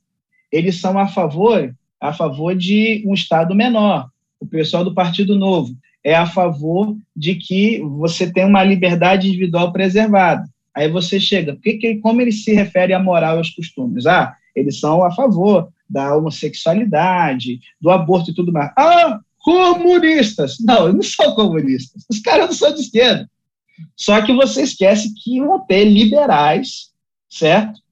[0.52, 4.10] eles são a favor, a favor de um Estado menor.
[4.40, 9.72] O pessoal do Partido Novo é a favor de que você tenha uma liberdade individual
[9.72, 10.48] preservada.
[10.76, 14.06] Aí você chega, que, que, como ele se refere à moral e aos costumes?
[14.06, 18.72] Ah, eles são a favor da homossexualidade, do aborto e tudo mais.
[18.78, 20.58] Ah, comunistas.
[20.60, 22.06] Não, eles não são comunistas.
[22.10, 23.30] Os caras não são de esquerda.
[23.96, 26.92] Só que você esquece que vão ter liberais,
[27.30, 27.83] certo?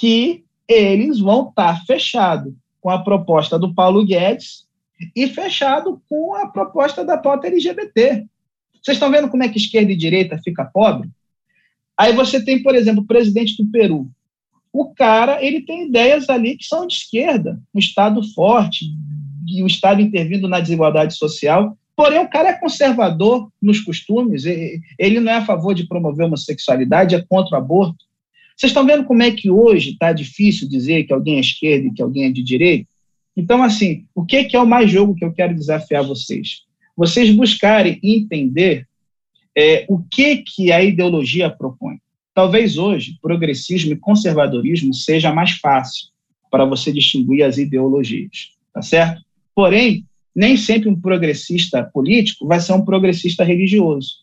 [0.00, 4.64] Que eles vão estar fechado com a proposta do Paulo Guedes
[5.14, 8.24] e fechado com a proposta da pauta LGBT.
[8.82, 11.10] Vocês estão vendo como é que esquerda e direita fica pobre?
[11.98, 14.10] Aí você tem, por exemplo, o presidente do Peru.
[14.72, 18.86] O cara, ele tem ideias ali que são de esquerda, um Estado forte,
[19.46, 21.76] e o Estado intervindo na desigualdade social.
[21.94, 27.14] Porém, o cara é conservador nos costumes, ele não é a favor de promover homossexualidade,
[27.14, 28.09] é contra o aborto.
[28.60, 31.94] Vocês estão vendo como é que hoje está difícil dizer que alguém é esquerda e
[31.94, 32.86] que alguém é de direita?
[33.34, 36.64] Então, assim, o que é o mais jogo que eu quero desafiar vocês?
[36.94, 38.86] Vocês buscarem entender
[39.56, 42.02] é, o que, que a ideologia propõe.
[42.34, 46.08] Talvez hoje, progressismo e conservadorismo seja mais fácil
[46.50, 49.22] para você distinguir as ideologias, tá certo?
[49.54, 50.04] Porém,
[50.36, 54.16] nem sempre um progressista político vai ser um progressista religioso.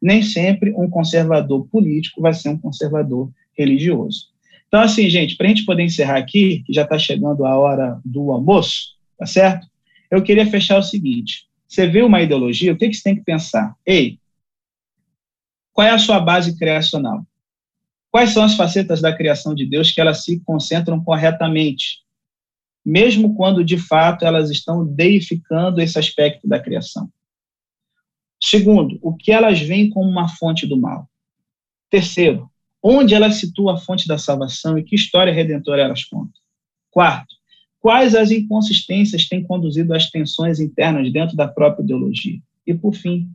[0.00, 4.28] Nem sempre um conservador político vai ser um conservador religioso.
[4.68, 8.00] Então, assim, gente, para a gente poder encerrar aqui, que já está chegando a hora
[8.04, 9.66] do almoço, tá certo?
[10.10, 13.24] Eu queria fechar o seguinte: você vê uma ideologia, o que, que você tem que
[13.24, 13.74] pensar?
[13.86, 14.18] Ei,
[15.72, 17.24] qual é a sua base criacional?
[18.10, 22.04] Quais são as facetas da criação de Deus que elas se concentram corretamente?
[22.84, 27.10] mesmo quando de fato elas estão deificando esse aspecto da criação.
[28.42, 31.08] Segundo, o que elas veem como uma fonte do mal.
[31.88, 32.50] Terceiro,
[32.86, 36.34] onde elas situam a fonte da salvação e que história redentora elas contam.
[36.90, 37.34] Quarto,
[37.80, 42.38] quais as inconsistências têm conduzido às tensões internas dentro da própria ideologia.
[42.66, 43.26] E, por fim,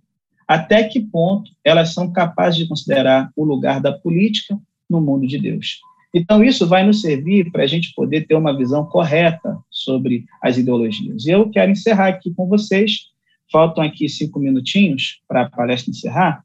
[0.47, 4.55] até que ponto elas são capazes de considerar o lugar da política
[4.87, 5.79] no mundo de Deus.
[6.13, 10.57] Então, isso vai nos servir para a gente poder ter uma visão correta sobre as
[10.57, 11.25] ideologias.
[11.25, 13.07] Eu quero encerrar aqui com vocês,
[13.51, 16.43] faltam aqui cinco minutinhos para a palestra encerrar,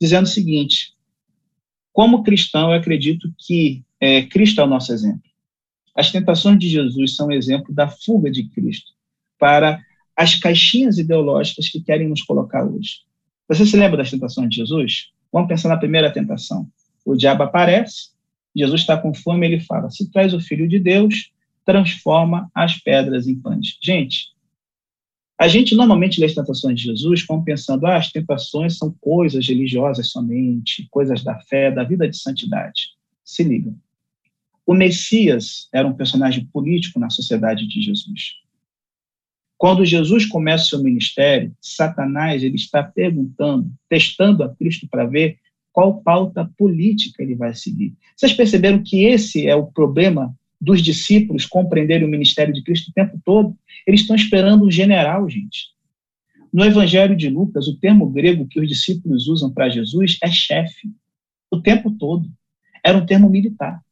[0.00, 0.92] dizendo o seguinte:
[1.92, 5.22] como cristão, eu acredito que é, Cristo é o nosso exemplo.
[5.94, 8.92] As tentações de Jesus são exemplo da fuga de Cristo
[9.38, 9.80] para
[10.16, 13.00] as caixinhas ideológicas que querem nos colocar hoje.
[13.48, 15.10] Você se lembra das tentações de Jesus?
[15.32, 16.66] Vamos pensar na primeira tentação.
[17.04, 18.10] O diabo aparece,
[18.54, 21.32] Jesus está com fome, ele fala: Se és o filho de Deus,
[21.64, 23.78] transforma as pedras em pães.
[23.82, 24.28] Gente,
[25.38, 29.46] a gente normalmente lê as tentações de Jesus como pensando: ah, as tentações são coisas
[29.46, 32.90] religiosas somente, coisas da fé, da vida de santidade.
[33.24, 33.74] Se liga.
[34.66, 38.36] O Messias era um personagem político na sociedade de Jesus.
[39.58, 45.38] Quando Jesus começa o seu ministério, Satanás ele está perguntando, testando a Cristo para ver
[45.72, 47.94] qual pauta política ele vai seguir.
[48.16, 52.92] Vocês perceberam que esse é o problema dos discípulos compreenderem o ministério de Cristo o
[52.92, 53.58] tempo todo?
[53.84, 55.72] Eles estão esperando um general, gente.
[56.52, 60.88] No Evangelho de Lucas, o termo grego que os discípulos usam para Jesus é chefe,
[61.50, 62.30] o tempo todo.
[62.84, 63.82] Era um termo militar.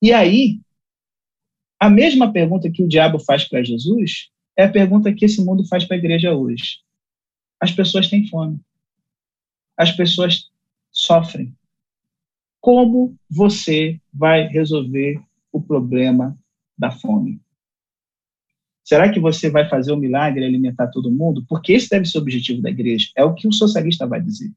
[0.00, 0.60] E aí,
[1.78, 5.66] a mesma pergunta que o diabo faz para Jesus é a pergunta que esse mundo
[5.66, 6.78] faz para a igreja hoje.
[7.60, 8.58] As pessoas têm fome.
[9.76, 10.50] As pessoas
[10.90, 11.54] sofrem.
[12.60, 15.20] Como você vai resolver
[15.50, 16.38] o problema
[16.76, 17.40] da fome?
[18.84, 21.44] Será que você vai fazer um milagre e alimentar todo mundo?
[21.48, 23.08] Porque esse deve ser o objetivo da igreja.
[23.16, 24.50] É o que o socialista vai dizer.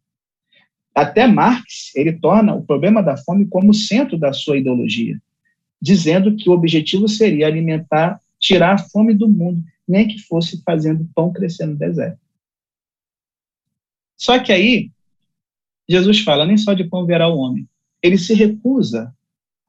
[0.94, 5.20] Até Marx, ele torna o problema da fome como centro da sua ideologia,
[5.82, 11.10] dizendo que o objetivo seria alimentar, tirar a fome do mundo, nem que fosse fazendo
[11.16, 12.20] pão crescer no deserto.
[14.18, 14.92] Só que aí,
[15.88, 17.68] Jesus fala, nem só de pão verá o homem.
[18.04, 19.16] Ele se recusa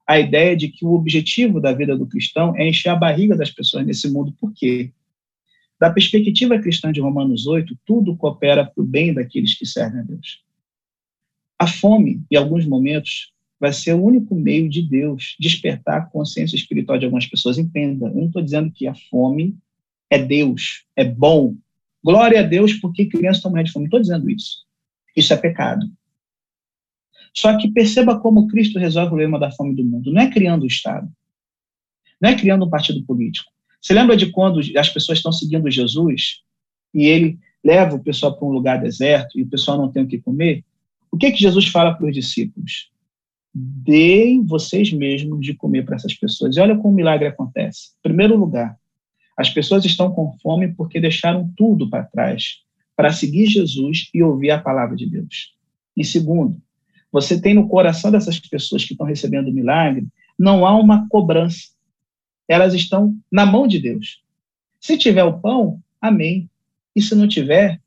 [0.05, 3.49] a ideia de que o objetivo da vida do cristão é encher a barriga das
[3.49, 4.35] pessoas nesse mundo.
[4.39, 4.91] Por quê?
[5.79, 10.03] Da perspectiva cristã de Romanos 8, tudo coopera para o bem daqueles que servem a
[10.03, 10.43] Deus.
[11.57, 16.55] A fome, em alguns momentos, vai ser o único meio de Deus despertar a consciência
[16.55, 17.57] espiritual de algumas pessoas.
[17.57, 19.57] Entenda, eu não estou dizendo que a fome
[20.09, 21.55] é Deus, é bom.
[22.03, 23.83] Glória a Deus porque crianças estão morrendo de fome.
[23.83, 24.65] Não estou dizendo isso.
[25.15, 25.89] Isso é pecado.
[27.37, 30.11] Só que perceba como Cristo resolve o problema da fome do mundo.
[30.11, 31.07] Não é criando o Estado.
[32.21, 33.51] Não é criando um partido político.
[33.81, 36.41] Você lembra de quando as pessoas estão seguindo Jesus
[36.93, 40.07] e ele leva o pessoal para um lugar deserto e o pessoal não tem o
[40.07, 40.63] que comer?
[41.11, 42.89] O que, que Jesus fala para os discípulos?
[43.53, 46.55] Deem vocês mesmos de comer para essas pessoas.
[46.55, 47.89] E olha como o milagre acontece.
[47.99, 48.77] Em primeiro lugar,
[49.37, 52.63] as pessoas estão com fome porque deixaram tudo para trás
[52.95, 55.53] para seguir Jesus e ouvir a palavra de Deus.
[55.95, 56.61] E segundo,
[57.15, 60.05] você tem no coração dessas pessoas que estão recebendo o milagre,
[60.37, 61.69] não há uma cobrança.
[62.45, 64.21] Elas estão na mão de Deus.
[64.81, 66.49] Se tiver o pão, amém.
[66.93, 67.81] E se não tiver,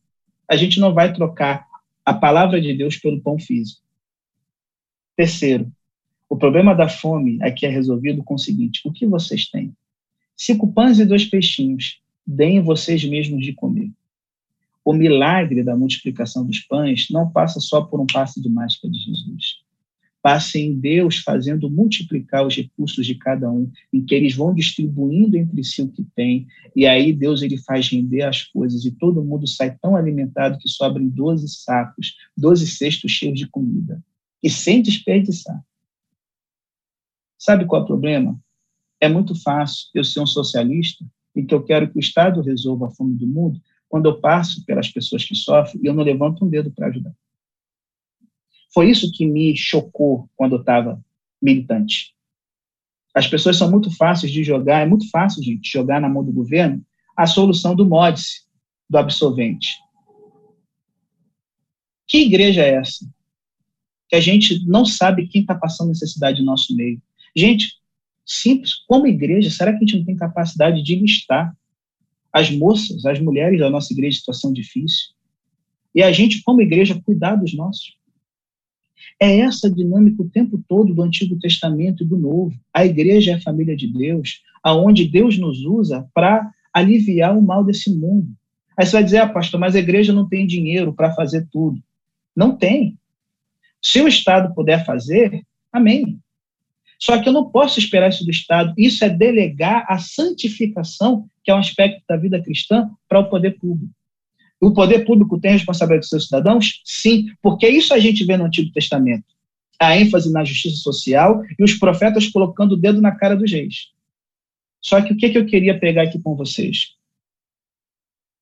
[0.49, 1.67] a gente não vai trocar
[2.07, 3.83] a palavra de Deus pelo pão físico.
[5.15, 5.71] Terceiro,
[6.27, 9.77] o problema da fome aqui é resolvido com o seguinte: o que vocês têm?
[10.35, 13.91] Cinco pães e dois peixinhos, deem vocês mesmos de comer
[14.89, 18.99] o milagre da multiplicação dos pães não passa só por um passe de mágica de
[18.99, 19.57] Jesus.
[20.23, 25.37] Passa em Deus fazendo multiplicar os recursos de cada um, em que eles vão distribuindo
[25.37, 29.23] entre si o que tem, e aí Deus ele faz render as coisas e todo
[29.23, 34.03] mundo sai tão alimentado que sobram 12 sacos, 12 cestos cheios de comida,
[34.43, 35.63] e sem desperdiçar.
[37.39, 38.41] Sabe qual é o problema?
[38.99, 41.05] É muito fácil eu ser um socialista
[41.37, 44.65] e que eu quero que o Estado resolva a fome do mundo, quando eu passo
[44.65, 47.13] pelas pessoas que sofrem e eu não levanto um dedo para ajudar.
[48.73, 51.03] Foi isso que me chocou quando eu estava
[51.41, 52.15] militante.
[53.15, 56.33] As pessoas são muito fáceis de jogar, é muito fácil, gente, jogar na mão do
[56.33, 56.85] governo
[57.17, 58.47] a solução do MODIS,
[58.89, 59.77] do absolvente.
[62.07, 63.05] Que igreja é essa?
[64.09, 67.03] Que a gente não sabe quem está passando necessidade no nosso meio.
[67.35, 67.75] Gente,
[68.25, 71.55] simples, como igreja, será que a gente não tem capacidade de listar
[72.39, 75.09] as moças, as mulheres da nossa igreja em situação difícil.
[75.95, 77.97] E a gente, como igreja, cuidar dos nossos.
[79.21, 82.55] É essa dinâmica o tempo todo do Antigo Testamento e do Novo.
[82.73, 87.65] A igreja é a família de Deus, aonde Deus nos usa para aliviar o mal
[87.65, 88.29] desse mundo.
[88.77, 91.83] Aí você vai dizer, ah, pastor, mas a igreja não tem dinheiro para fazer tudo.
[92.37, 92.97] Não tem.
[93.83, 96.21] Se o Estado puder fazer, amém.
[96.99, 98.75] Só que eu não posso esperar isso do Estado.
[98.77, 103.59] Isso é delegar a santificação, que é um aspecto da vida cristã, para o poder
[103.59, 103.93] público.
[104.61, 106.83] O poder público tem responsabilidade dos seus cidadãos?
[106.85, 109.25] Sim, porque isso a gente vê no Antigo Testamento.
[109.81, 113.93] A ênfase na justiça social e os profetas colocando o dedo na cara dos reis.
[114.81, 116.97] Só que o que, que eu queria pegar aqui com vocês?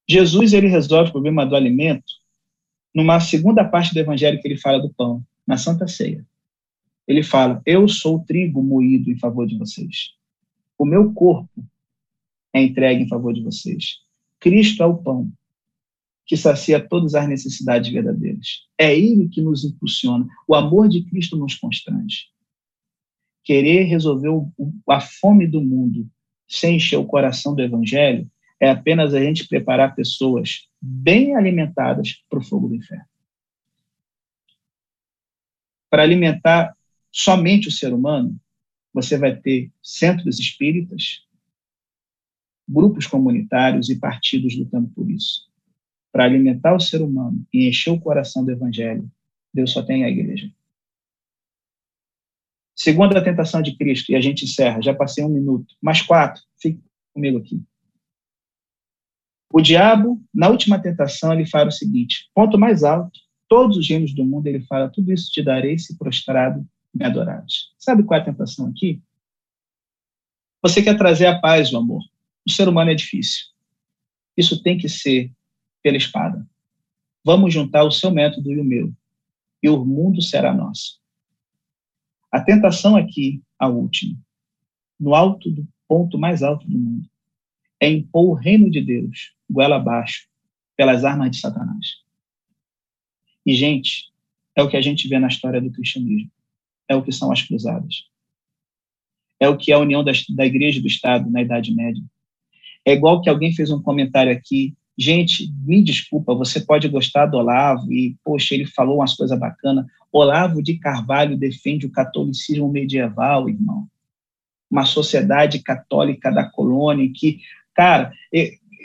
[0.08, 2.04] Jesus ele resolve o problema do alimento
[2.94, 6.24] numa segunda parte do evangelho que ele fala do pão, na Santa Ceia.
[7.06, 10.14] Ele fala: Eu sou o trigo moído em favor de vocês.
[10.78, 11.64] O meu corpo
[12.52, 14.00] é entregue em favor de vocês.
[14.40, 15.32] Cristo é o pão
[16.26, 18.66] que sacia todas as necessidades verdadeiras.
[18.76, 20.26] É Ele que nos impulsiona.
[20.46, 22.26] O amor de Cristo nos constrange.
[23.44, 24.30] Querer resolver
[24.90, 26.08] a fome do mundo
[26.48, 28.28] sem encher o coração do Evangelho
[28.58, 33.04] é apenas a gente preparar pessoas bem alimentadas para o fogo do inferno.
[35.88, 36.75] Para alimentar
[37.16, 38.38] somente o ser humano,
[38.92, 41.26] você vai ter centros espíritas,
[42.68, 45.50] grupos comunitários e partidos lutando por isso.
[46.12, 49.10] Para alimentar o ser humano e encher o coração do evangelho,
[49.52, 50.52] Deus só tem a igreja.
[52.74, 55.74] Segunda tentação de Cristo, e a gente encerra, já passei um minuto.
[55.80, 56.82] Mais quatro, fique
[57.14, 57.62] comigo aqui.
[59.50, 64.14] O diabo, na última tentação, ele fala o seguinte: ponto mais alto, todos os reinos
[64.14, 67.72] do mundo, ele fala, tudo isso te darei se prostrado me adorares.
[67.78, 69.02] Sabe qual é a tentação aqui?
[70.62, 72.02] Você quer trazer a paz, o amor.
[72.46, 73.46] O ser humano é difícil.
[74.36, 75.32] Isso tem que ser
[75.82, 76.46] pela espada.
[77.24, 78.92] Vamos juntar o seu método e o meu,
[79.62, 81.00] e o mundo será nosso.
[82.30, 84.16] A tentação aqui, a última,
[84.98, 87.08] no alto do ponto mais alto do mundo,
[87.80, 90.28] é impor o reino de Deus, goela abaixo,
[90.76, 91.96] pelas armas de Satanás.
[93.44, 94.12] E, gente,
[94.54, 96.30] é o que a gente vê na história do cristianismo.
[96.88, 98.04] É o que são as cruzadas.
[99.40, 102.02] É o que é a união das, da igreja e do Estado na Idade Média.
[102.84, 104.74] É igual que alguém fez um comentário aqui.
[104.96, 109.84] Gente, me desculpa, você pode gostar do Olavo e, poxa, ele falou umas coisas bacanas.
[110.10, 113.86] Olavo de Carvalho defende o catolicismo medieval, irmão.
[114.70, 117.40] Uma sociedade católica da colônia que
[117.76, 118.10] Cara,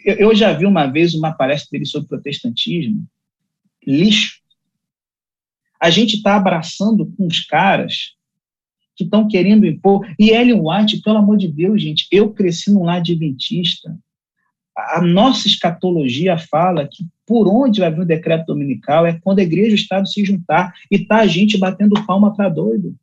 [0.04, 3.08] eu já vi uma vez uma palestra dele sobre protestantismo.
[3.88, 4.41] Lixo.
[5.82, 8.14] A gente está abraçando com os caras
[8.96, 10.08] que estão querendo impor.
[10.20, 13.98] E Ellen White, pelo amor de Deus, gente, eu cresci num lar adventista.
[14.78, 19.44] A nossa escatologia fala que por onde vai vir o decreto dominical é quando a
[19.44, 22.96] igreja e o Estado se juntar e tá a gente batendo palma para doido.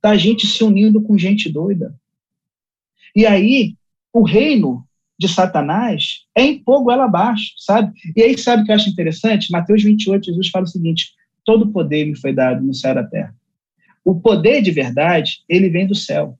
[0.00, 1.94] Tá a gente se unindo com gente doida.
[3.14, 3.76] E aí,
[4.12, 4.84] o reino
[5.18, 7.92] de Satanás é impor ela abaixo, sabe?
[8.16, 9.52] E aí, sabe o que eu acho interessante?
[9.52, 11.12] Mateus 28, Jesus fala o seguinte:
[11.44, 13.34] todo poder me foi dado no céu e na terra.
[14.04, 16.38] O poder de verdade, ele vem do céu.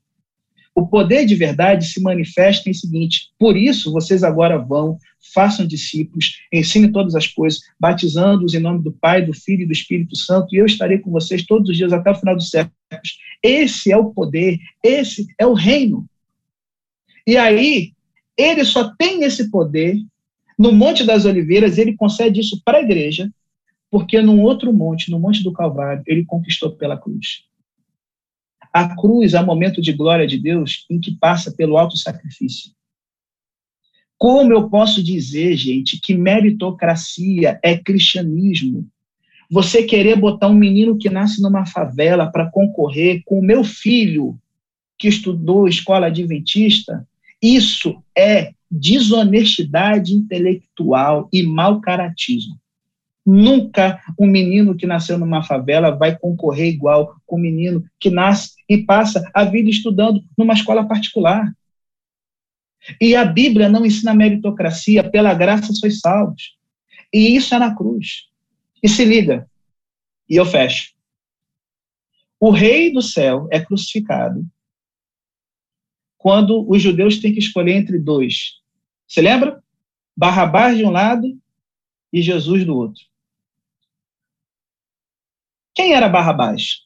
[0.75, 4.99] O poder de verdade se manifesta em seguinte: por isso vocês agora vão,
[5.35, 9.73] façam discípulos, ensinem todas as coisas, batizando-os em nome do Pai, do Filho e do
[9.73, 13.19] Espírito Santo, e eu estarei com vocês todos os dias até o final dos séculos.
[13.43, 16.07] Esse é o poder, esse é o reino.
[17.27, 17.93] E aí,
[18.37, 19.97] ele só tem esse poder
[20.59, 23.31] no Monte das Oliveiras, ele concede isso para a igreja,
[23.93, 27.45] porque num outro monte, no Monte do Calvário, ele conquistou pela cruz.
[28.73, 32.73] A cruz é o momento de glória de Deus em que passa pelo alto sacrifício.
[34.17, 38.89] Como eu posso dizer, gente, que meritocracia é cristianismo?
[39.51, 44.41] Você querer botar um menino que nasce numa favela para concorrer com o meu filho,
[44.99, 47.07] que estudou escola adventista,
[47.43, 52.62] isso é desonestidade intelectual e mau caratismo.
[53.25, 58.55] Nunca um menino que nasceu numa favela vai concorrer igual com um menino que nasce
[58.69, 61.53] e passa a vida estudando numa escola particular.
[63.01, 66.57] E a Bíblia não ensina meritocracia, pela graça sois salvos.
[67.13, 68.29] E isso é na cruz.
[68.83, 69.49] E se liga,
[70.29, 70.93] e eu fecho.
[72.41, 74.45] O rei do céu é crucificado
[76.19, 78.61] quando os judeus têm que escolher entre dois.
[79.07, 79.63] Você lembra?
[80.17, 81.39] Barrabás de um lado
[82.13, 83.12] e Jesus do outro.
[85.75, 86.83] Quem era Barrabás?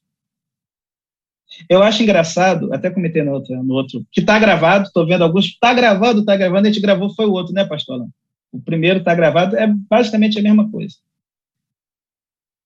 [1.68, 5.46] Eu acho engraçado, até comentei no outro, no outro que está gravado, estou vendo alguns,
[5.46, 8.06] está gravando, está gravando, a gente gravou, foi o outro, né, pastor?
[8.52, 10.96] O primeiro está gravado, é basicamente a mesma coisa.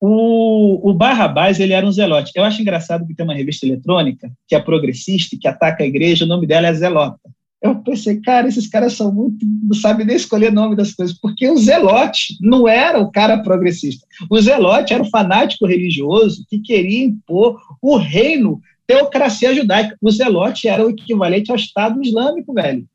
[0.00, 2.32] O, o Barrabás, ele era um zelote.
[2.34, 6.24] Eu acho engraçado que tem uma revista eletrônica que é progressista, que ataca a igreja,
[6.24, 7.20] o nome dela é Zelota.
[7.62, 11.48] Eu pensei, cara, esses caras são muito, não sabem nem escolher nome das coisas, porque
[11.48, 14.06] o Zelote não era o cara progressista.
[14.30, 19.94] O Zelote era o fanático religioso que queria impor o reino, teocracia judaica.
[20.00, 22.88] O Zelote era o equivalente ao Estado Islâmico, velho.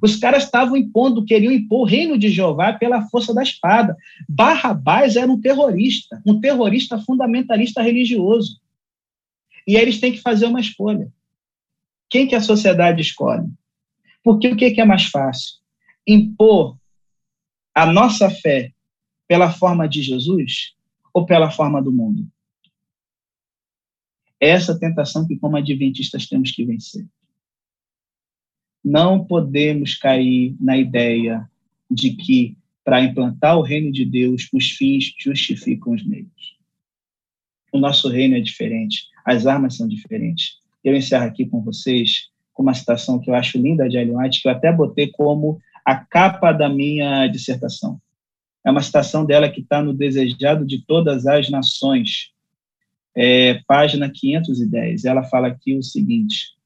[0.00, 3.96] Os caras estavam impondo, queriam impor o reino de Jeová pela força da espada.
[4.28, 8.60] Barrabás era um terrorista, um terrorista fundamentalista religioso.
[9.66, 11.10] E aí eles têm que fazer uma escolha.
[12.08, 13.48] Quem que a sociedade escolhe?
[14.28, 15.54] Porque o que é mais fácil?
[16.06, 16.78] Impor
[17.74, 18.74] a nossa fé
[19.26, 20.74] pela forma de Jesus
[21.14, 22.30] ou pela forma do mundo?
[24.38, 27.06] Essa tentação que, como adventistas, temos que vencer.
[28.84, 31.50] Não podemos cair na ideia
[31.90, 32.54] de que,
[32.84, 36.58] para implantar o reino de Deus, os fins justificam os meios.
[37.72, 40.58] O nosso reino é diferente, as armas são diferentes.
[40.84, 42.28] Eu encerro aqui com vocês
[42.58, 45.60] com uma citação que eu acho linda de Ellen White, que eu até botei como
[45.84, 48.00] a capa da minha dissertação.
[48.66, 52.32] É uma citação dela que está no Desejado de Todas as Nações,
[53.14, 55.04] é, página 510.
[55.04, 56.56] Ela fala aqui o seguinte: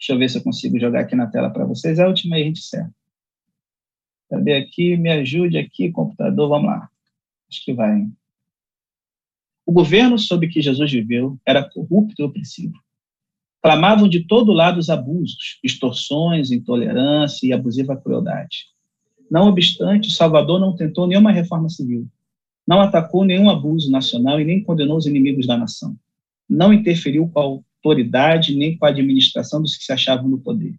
[0.00, 2.00] Deixa eu ver se eu consigo jogar aqui na tela para vocês.
[2.00, 2.92] É a última aí a gente encerra.
[4.28, 4.96] Cadê aqui?
[4.96, 6.48] Me ajude aqui, computador.
[6.48, 6.90] Vamos lá.
[7.48, 8.00] Acho que vai.
[8.00, 8.12] Hein?
[9.64, 12.74] O governo sob que Jesus viveu era corrupto e opressivo.
[13.62, 18.66] Clamavam de todo lado os abusos, extorsões, intolerância e abusiva crueldade.
[19.30, 22.08] Não obstante, Salvador não tentou nenhuma reforma civil,
[22.66, 25.96] não atacou nenhum abuso nacional e nem condenou os inimigos da nação.
[26.48, 30.74] Não interferiu com a autoridade nem com a administração dos que se achavam no poder.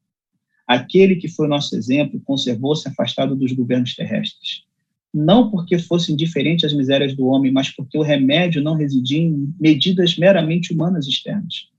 [0.68, 4.64] Aquele que foi nosso exemplo conservou-se afastado dos governos terrestres.
[5.12, 9.52] Não porque fosse indiferente às misérias do homem, mas porque o remédio não residia em
[9.60, 11.70] medidas meramente humanas externas.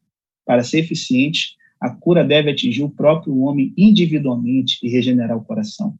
[0.51, 5.97] Para ser eficiente, a cura deve atingir o próprio homem individualmente e regenerar o coração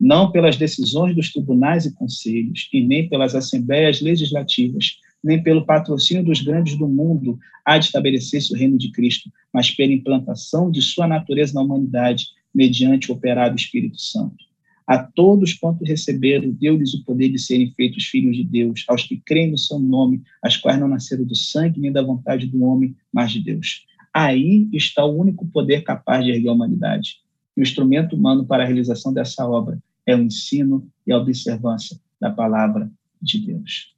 [0.00, 6.24] não pelas decisões dos tribunais e conselhos, e nem pelas assembleias legislativas, nem pelo patrocínio
[6.24, 10.80] dos grandes do mundo, há de estabelecer-se o reino de Cristo, mas pela implantação de
[10.80, 14.49] sua natureza na humanidade, mediante o operado Espírito Santo.
[14.90, 19.22] A todos quanto receberam, deu-lhes o poder de serem feitos filhos de Deus, aos que
[19.24, 22.96] creem no seu nome, as quais não nasceram do sangue nem da vontade do homem,
[23.12, 23.86] mas de Deus.
[24.12, 27.20] Aí está o único poder capaz de erguer a humanidade.
[27.56, 32.32] O instrumento humano para a realização dessa obra é o ensino e a observância da
[32.32, 32.90] palavra
[33.22, 33.94] de Deus.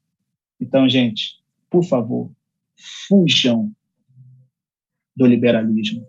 [0.60, 1.38] Então, gente,
[1.70, 2.30] por favor,
[3.08, 3.72] fujam
[5.16, 6.06] do liberalismo,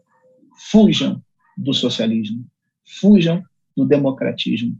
[0.69, 1.23] fujam
[1.57, 2.45] do socialismo,
[2.84, 3.41] fujam
[3.76, 4.78] do democratismo,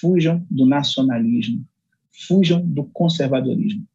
[0.00, 1.66] fujam do nacionalismo,
[2.26, 3.86] fujam do conservadorismo.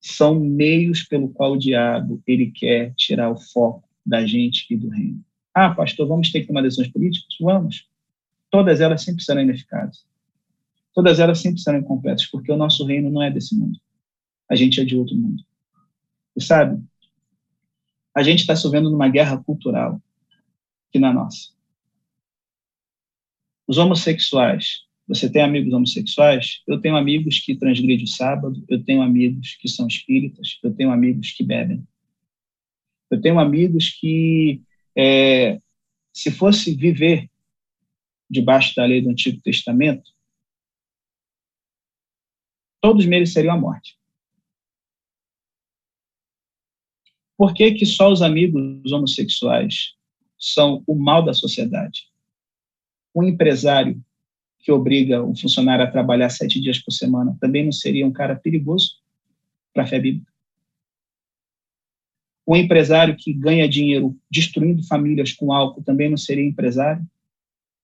[0.00, 4.88] São meios pelo qual o diabo ele quer tirar o foco da gente e do
[4.88, 5.24] reino.
[5.52, 7.34] Ah, pastor, vamos ter que tomar decisões políticas?
[7.40, 7.88] Vamos
[8.50, 10.06] todas elas sempre serão ineficazes.
[10.94, 13.78] Todas elas sempre serão incompletas, porque o nosso reino não é desse mundo.
[14.50, 15.42] A gente é de outro mundo.
[16.34, 16.82] E sabe,
[18.14, 20.00] a gente está se numa guerra cultural
[20.90, 21.50] que na nossa.
[23.66, 26.62] Os homossexuais, você tem amigos homossexuais?
[26.66, 30.90] Eu tenho amigos que transgridem o sábado, eu tenho amigos que são espíritas, eu tenho
[30.90, 31.86] amigos que bebem.
[33.10, 34.62] Eu tenho amigos que,
[34.96, 35.60] é,
[36.12, 37.30] se fosse viver
[38.28, 40.10] debaixo da lei do Antigo Testamento,
[42.80, 43.96] todos mereceriam a morte.
[47.36, 49.94] Por que, que só os amigos homossexuais
[50.38, 52.08] são o mal da sociedade?
[53.16, 54.00] Um empresário
[54.60, 58.36] que obriga um funcionário a trabalhar sete dias por semana também não seria um cara
[58.36, 59.00] perigoso
[59.72, 60.30] para a fé bíblica?
[62.46, 67.04] Um empresário que ganha dinheiro destruindo famílias com álcool também não seria empresário?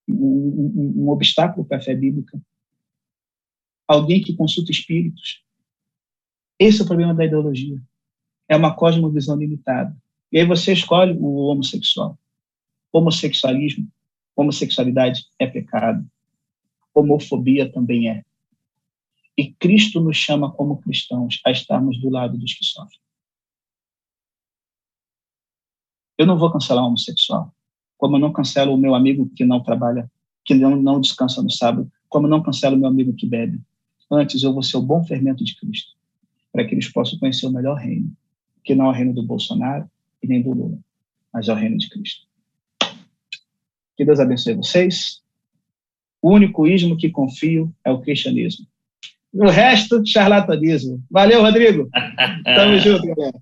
[0.09, 2.41] um, um, obstáculo para a fé bíblica.
[3.87, 5.43] Alguém que consulta espíritos.
[6.59, 7.81] Esse é o problema da ideologia.
[8.49, 9.97] É uma cosmovisão limitada.
[10.31, 12.19] E aí você escolhe o homossexual.
[12.93, 13.89] Homossexualismo,
[14.37, 16.07] homossexualidade é pecado.
[16.95, 18.25] Homofobia também é.
[19.37, 23.01] E Cristo nos chama como cristãos a estarmos do lado dos que sofrem.
[26.19, 27.53] Eu não vou cancelar o homossexual
[28.03, 30.11] como eu não cancelo o meu amigo que não trabalha,
[30.45, 33.61] que não, não descansa no sábado, como eu não cancelo o meu amigo que bebe.
[34.11, 35.93] Antes, eu vou ser o bom fermento de Cristo,
[36.53, 38.13] para que eles possam conhecer o melhor reino,
[38.65, 39.89] que não é o reino do Bolsonaro
[40.21, 40.81] e nem do Lula,
[41.33, 42.27] mas é o reino de Cristo.
[43.97, 45.21] Que Deus abençoe vocês.
[46.21, 48.67] O único ismo que confio é o cristianismo.
[49.33, 51.03] O resto, charlatanismo.
[51.11, 51.89] Valeu, Rodrigo.
[52.45, 53.33] Tamo junto, galera.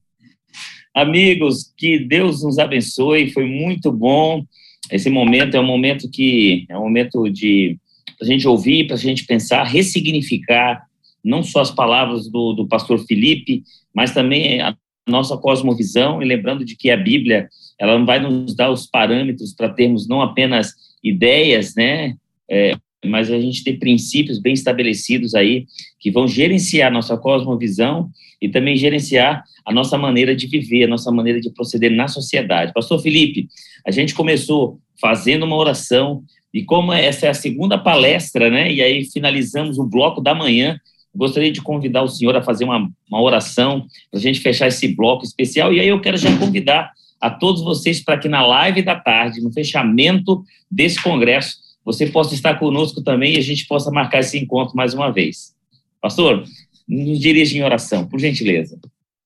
[0.95, 4.45] Amigos, que Deus nos abençoe, foi muito bom.
[4.91, 7.79] Esse momento é um momento que é um momento de
[8.21, 10.85] a gente ouvir, para a gente pensar, ressignificar
[11.25, 13.63] não só as palavras do, do pastor Felipe,
[13.95, 14.77] mas também a
[15.11, 17.49] nossa cosmovisão, e lembrando de que a Bíblia
[17.79, 22.15] ela não vai nos dar os parâmetros para termos não apenas ideias, né,
[22.49, 25.65] é, mas a gente ter princípios bem estabelecidos aí
[25.99, 31.11] que vão gerenciar nossa cosmovisão e também gerenciar a nossa maneira de viver, a nossa
[31.11, 32.73] maneira de proceder na sociedade.
[32.73, 33.49] Pastor Felipe,
[33.87, 38.83] a gente começou fazendo uma oração e como essa é a segunda palestra, né, e
[38.83, 40.79] aí finalizamos o bloco da manhã,
[41.15, 44.95] gostaria de convidar o senhor a fazer uma, uma oração para a gente fechar esse
[44.95, 48.83] bloco especial e aí eu quero já convidar a todos vocês para que na live
[48.83, 53.91] da tarde, no fechamento desse congresso, você possa estar conosco também e a gente possa
[53.91, 55.55] marcar esse encontro mais uma vez.
[56.01, 56.45] Pastor,
[56.89, 58.79] nos dirige em oração, por gentileza.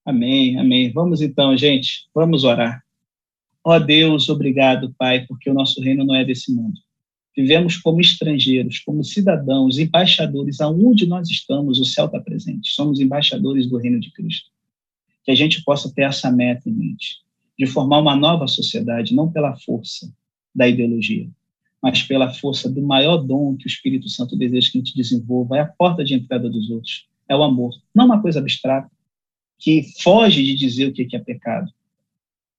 [0.04, 0.92] Amém, amém.
[0.92, 2.82] Vamos então, gente, vamos orar.
[3.64, 6.78] Ó Deus, obrigado, Pai, porque o nosso reino não é desse mundo.
[7.36, 12.70] Vivemos como estrangeiros, como cidadãos, embaixadores, aonde nós estamos, o céu está presente.
[12.70, 14.50] Somos embaixadores do reino de Cristo.
[15.24, 17.22] Que a gente possa ter essa meta em mente,
[17.58, 20.12] de formar uma nova sociedade, não pela força
[20.54, 21.28] da ideologia,
[21.82, 25.56] mas pela força do maior dom que o Espírito Santo deseja que a gente desenvolva,
[25.56, 27.74] é a porta de entrada dos outros, é o amor.
[27.92, 28.90] Não uma coisa abstrata,
[29.58, 31.72] que foge de dizer o que é pecado,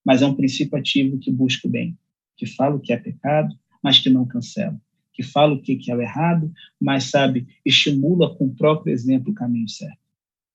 [0.03, 1.97] mas é um princípio ativo que busca o bem,
[2.35, 3.55] que fala o que é pecado,
[3.85, 4.75] mas que não cancela,
[5.13, 9.35] que fala o que é o errado, mas sabe, estimula com o próprio exemplo o
[9.35, 9.99] caminho certo.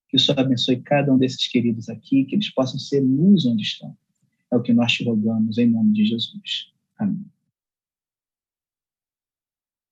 [0.08, 3.62] Que o Senhor abençoe cada um desses queridos aqui, que eles possam ser luz onde
[3.62, 3.96] estão.
[4.52, 6.72] É o que nós te rogamos em nome de Jesus.
[6.98, 7.24] Amém.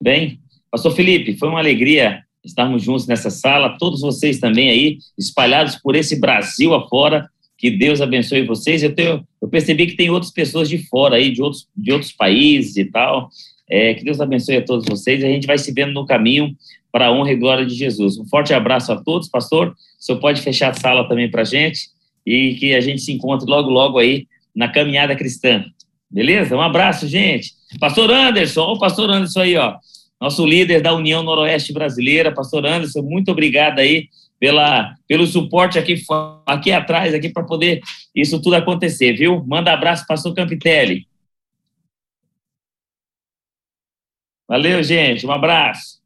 [0.03, 5.77] Bem, Pastor Felipe, foi uma alegria estarmos juntos nessa sala, todos vocês também aí, espalhados
[5.77, 7.29] por esse Brasil afora,
[7.59, 8.81] que Deus abençoe vocês.
[8.81, 12.11] Eu, tenho, eu percebi que tem outras pessoas de fora aí, de outros, de outros
[12.11, 13.29] países e tal.
[13.69, 15.23] É, que Deus abençoe a todos vocês.
[15.23, 16.55] A gente vai se vendo no caminho
[16.91, 18.17] para a honra e glória de Jesus.
[18.17, 19.67] Um forte abraço a todos, pastor.
[19.69, 21.89] O senhor pode fechar a sala também para a gente
[22.25, 25.65] e que a gente se encontre logo, logo aí na caminhada cristã.
[26.09, 26.55] Beleza?
[26.55, 27.51] Um abraço, gente.
[27.77, 29.75] Pastor Anderson, o pastor Anderson aí, ó
[30.19, 36.01] nosso líder da União Noroeste Brasileira, pastor Anderson, muito obrigado aí pela, pelo suporte aqui,
[36.45, 37.81] aqui atrás, aqui para poder
[38.15, 39.43] isso tudo acontecer, viu?
[39.45, 41.07] Manda abraço, pastor Campitelli.
[44.47, 45.98] Valeu, gente, um abraço.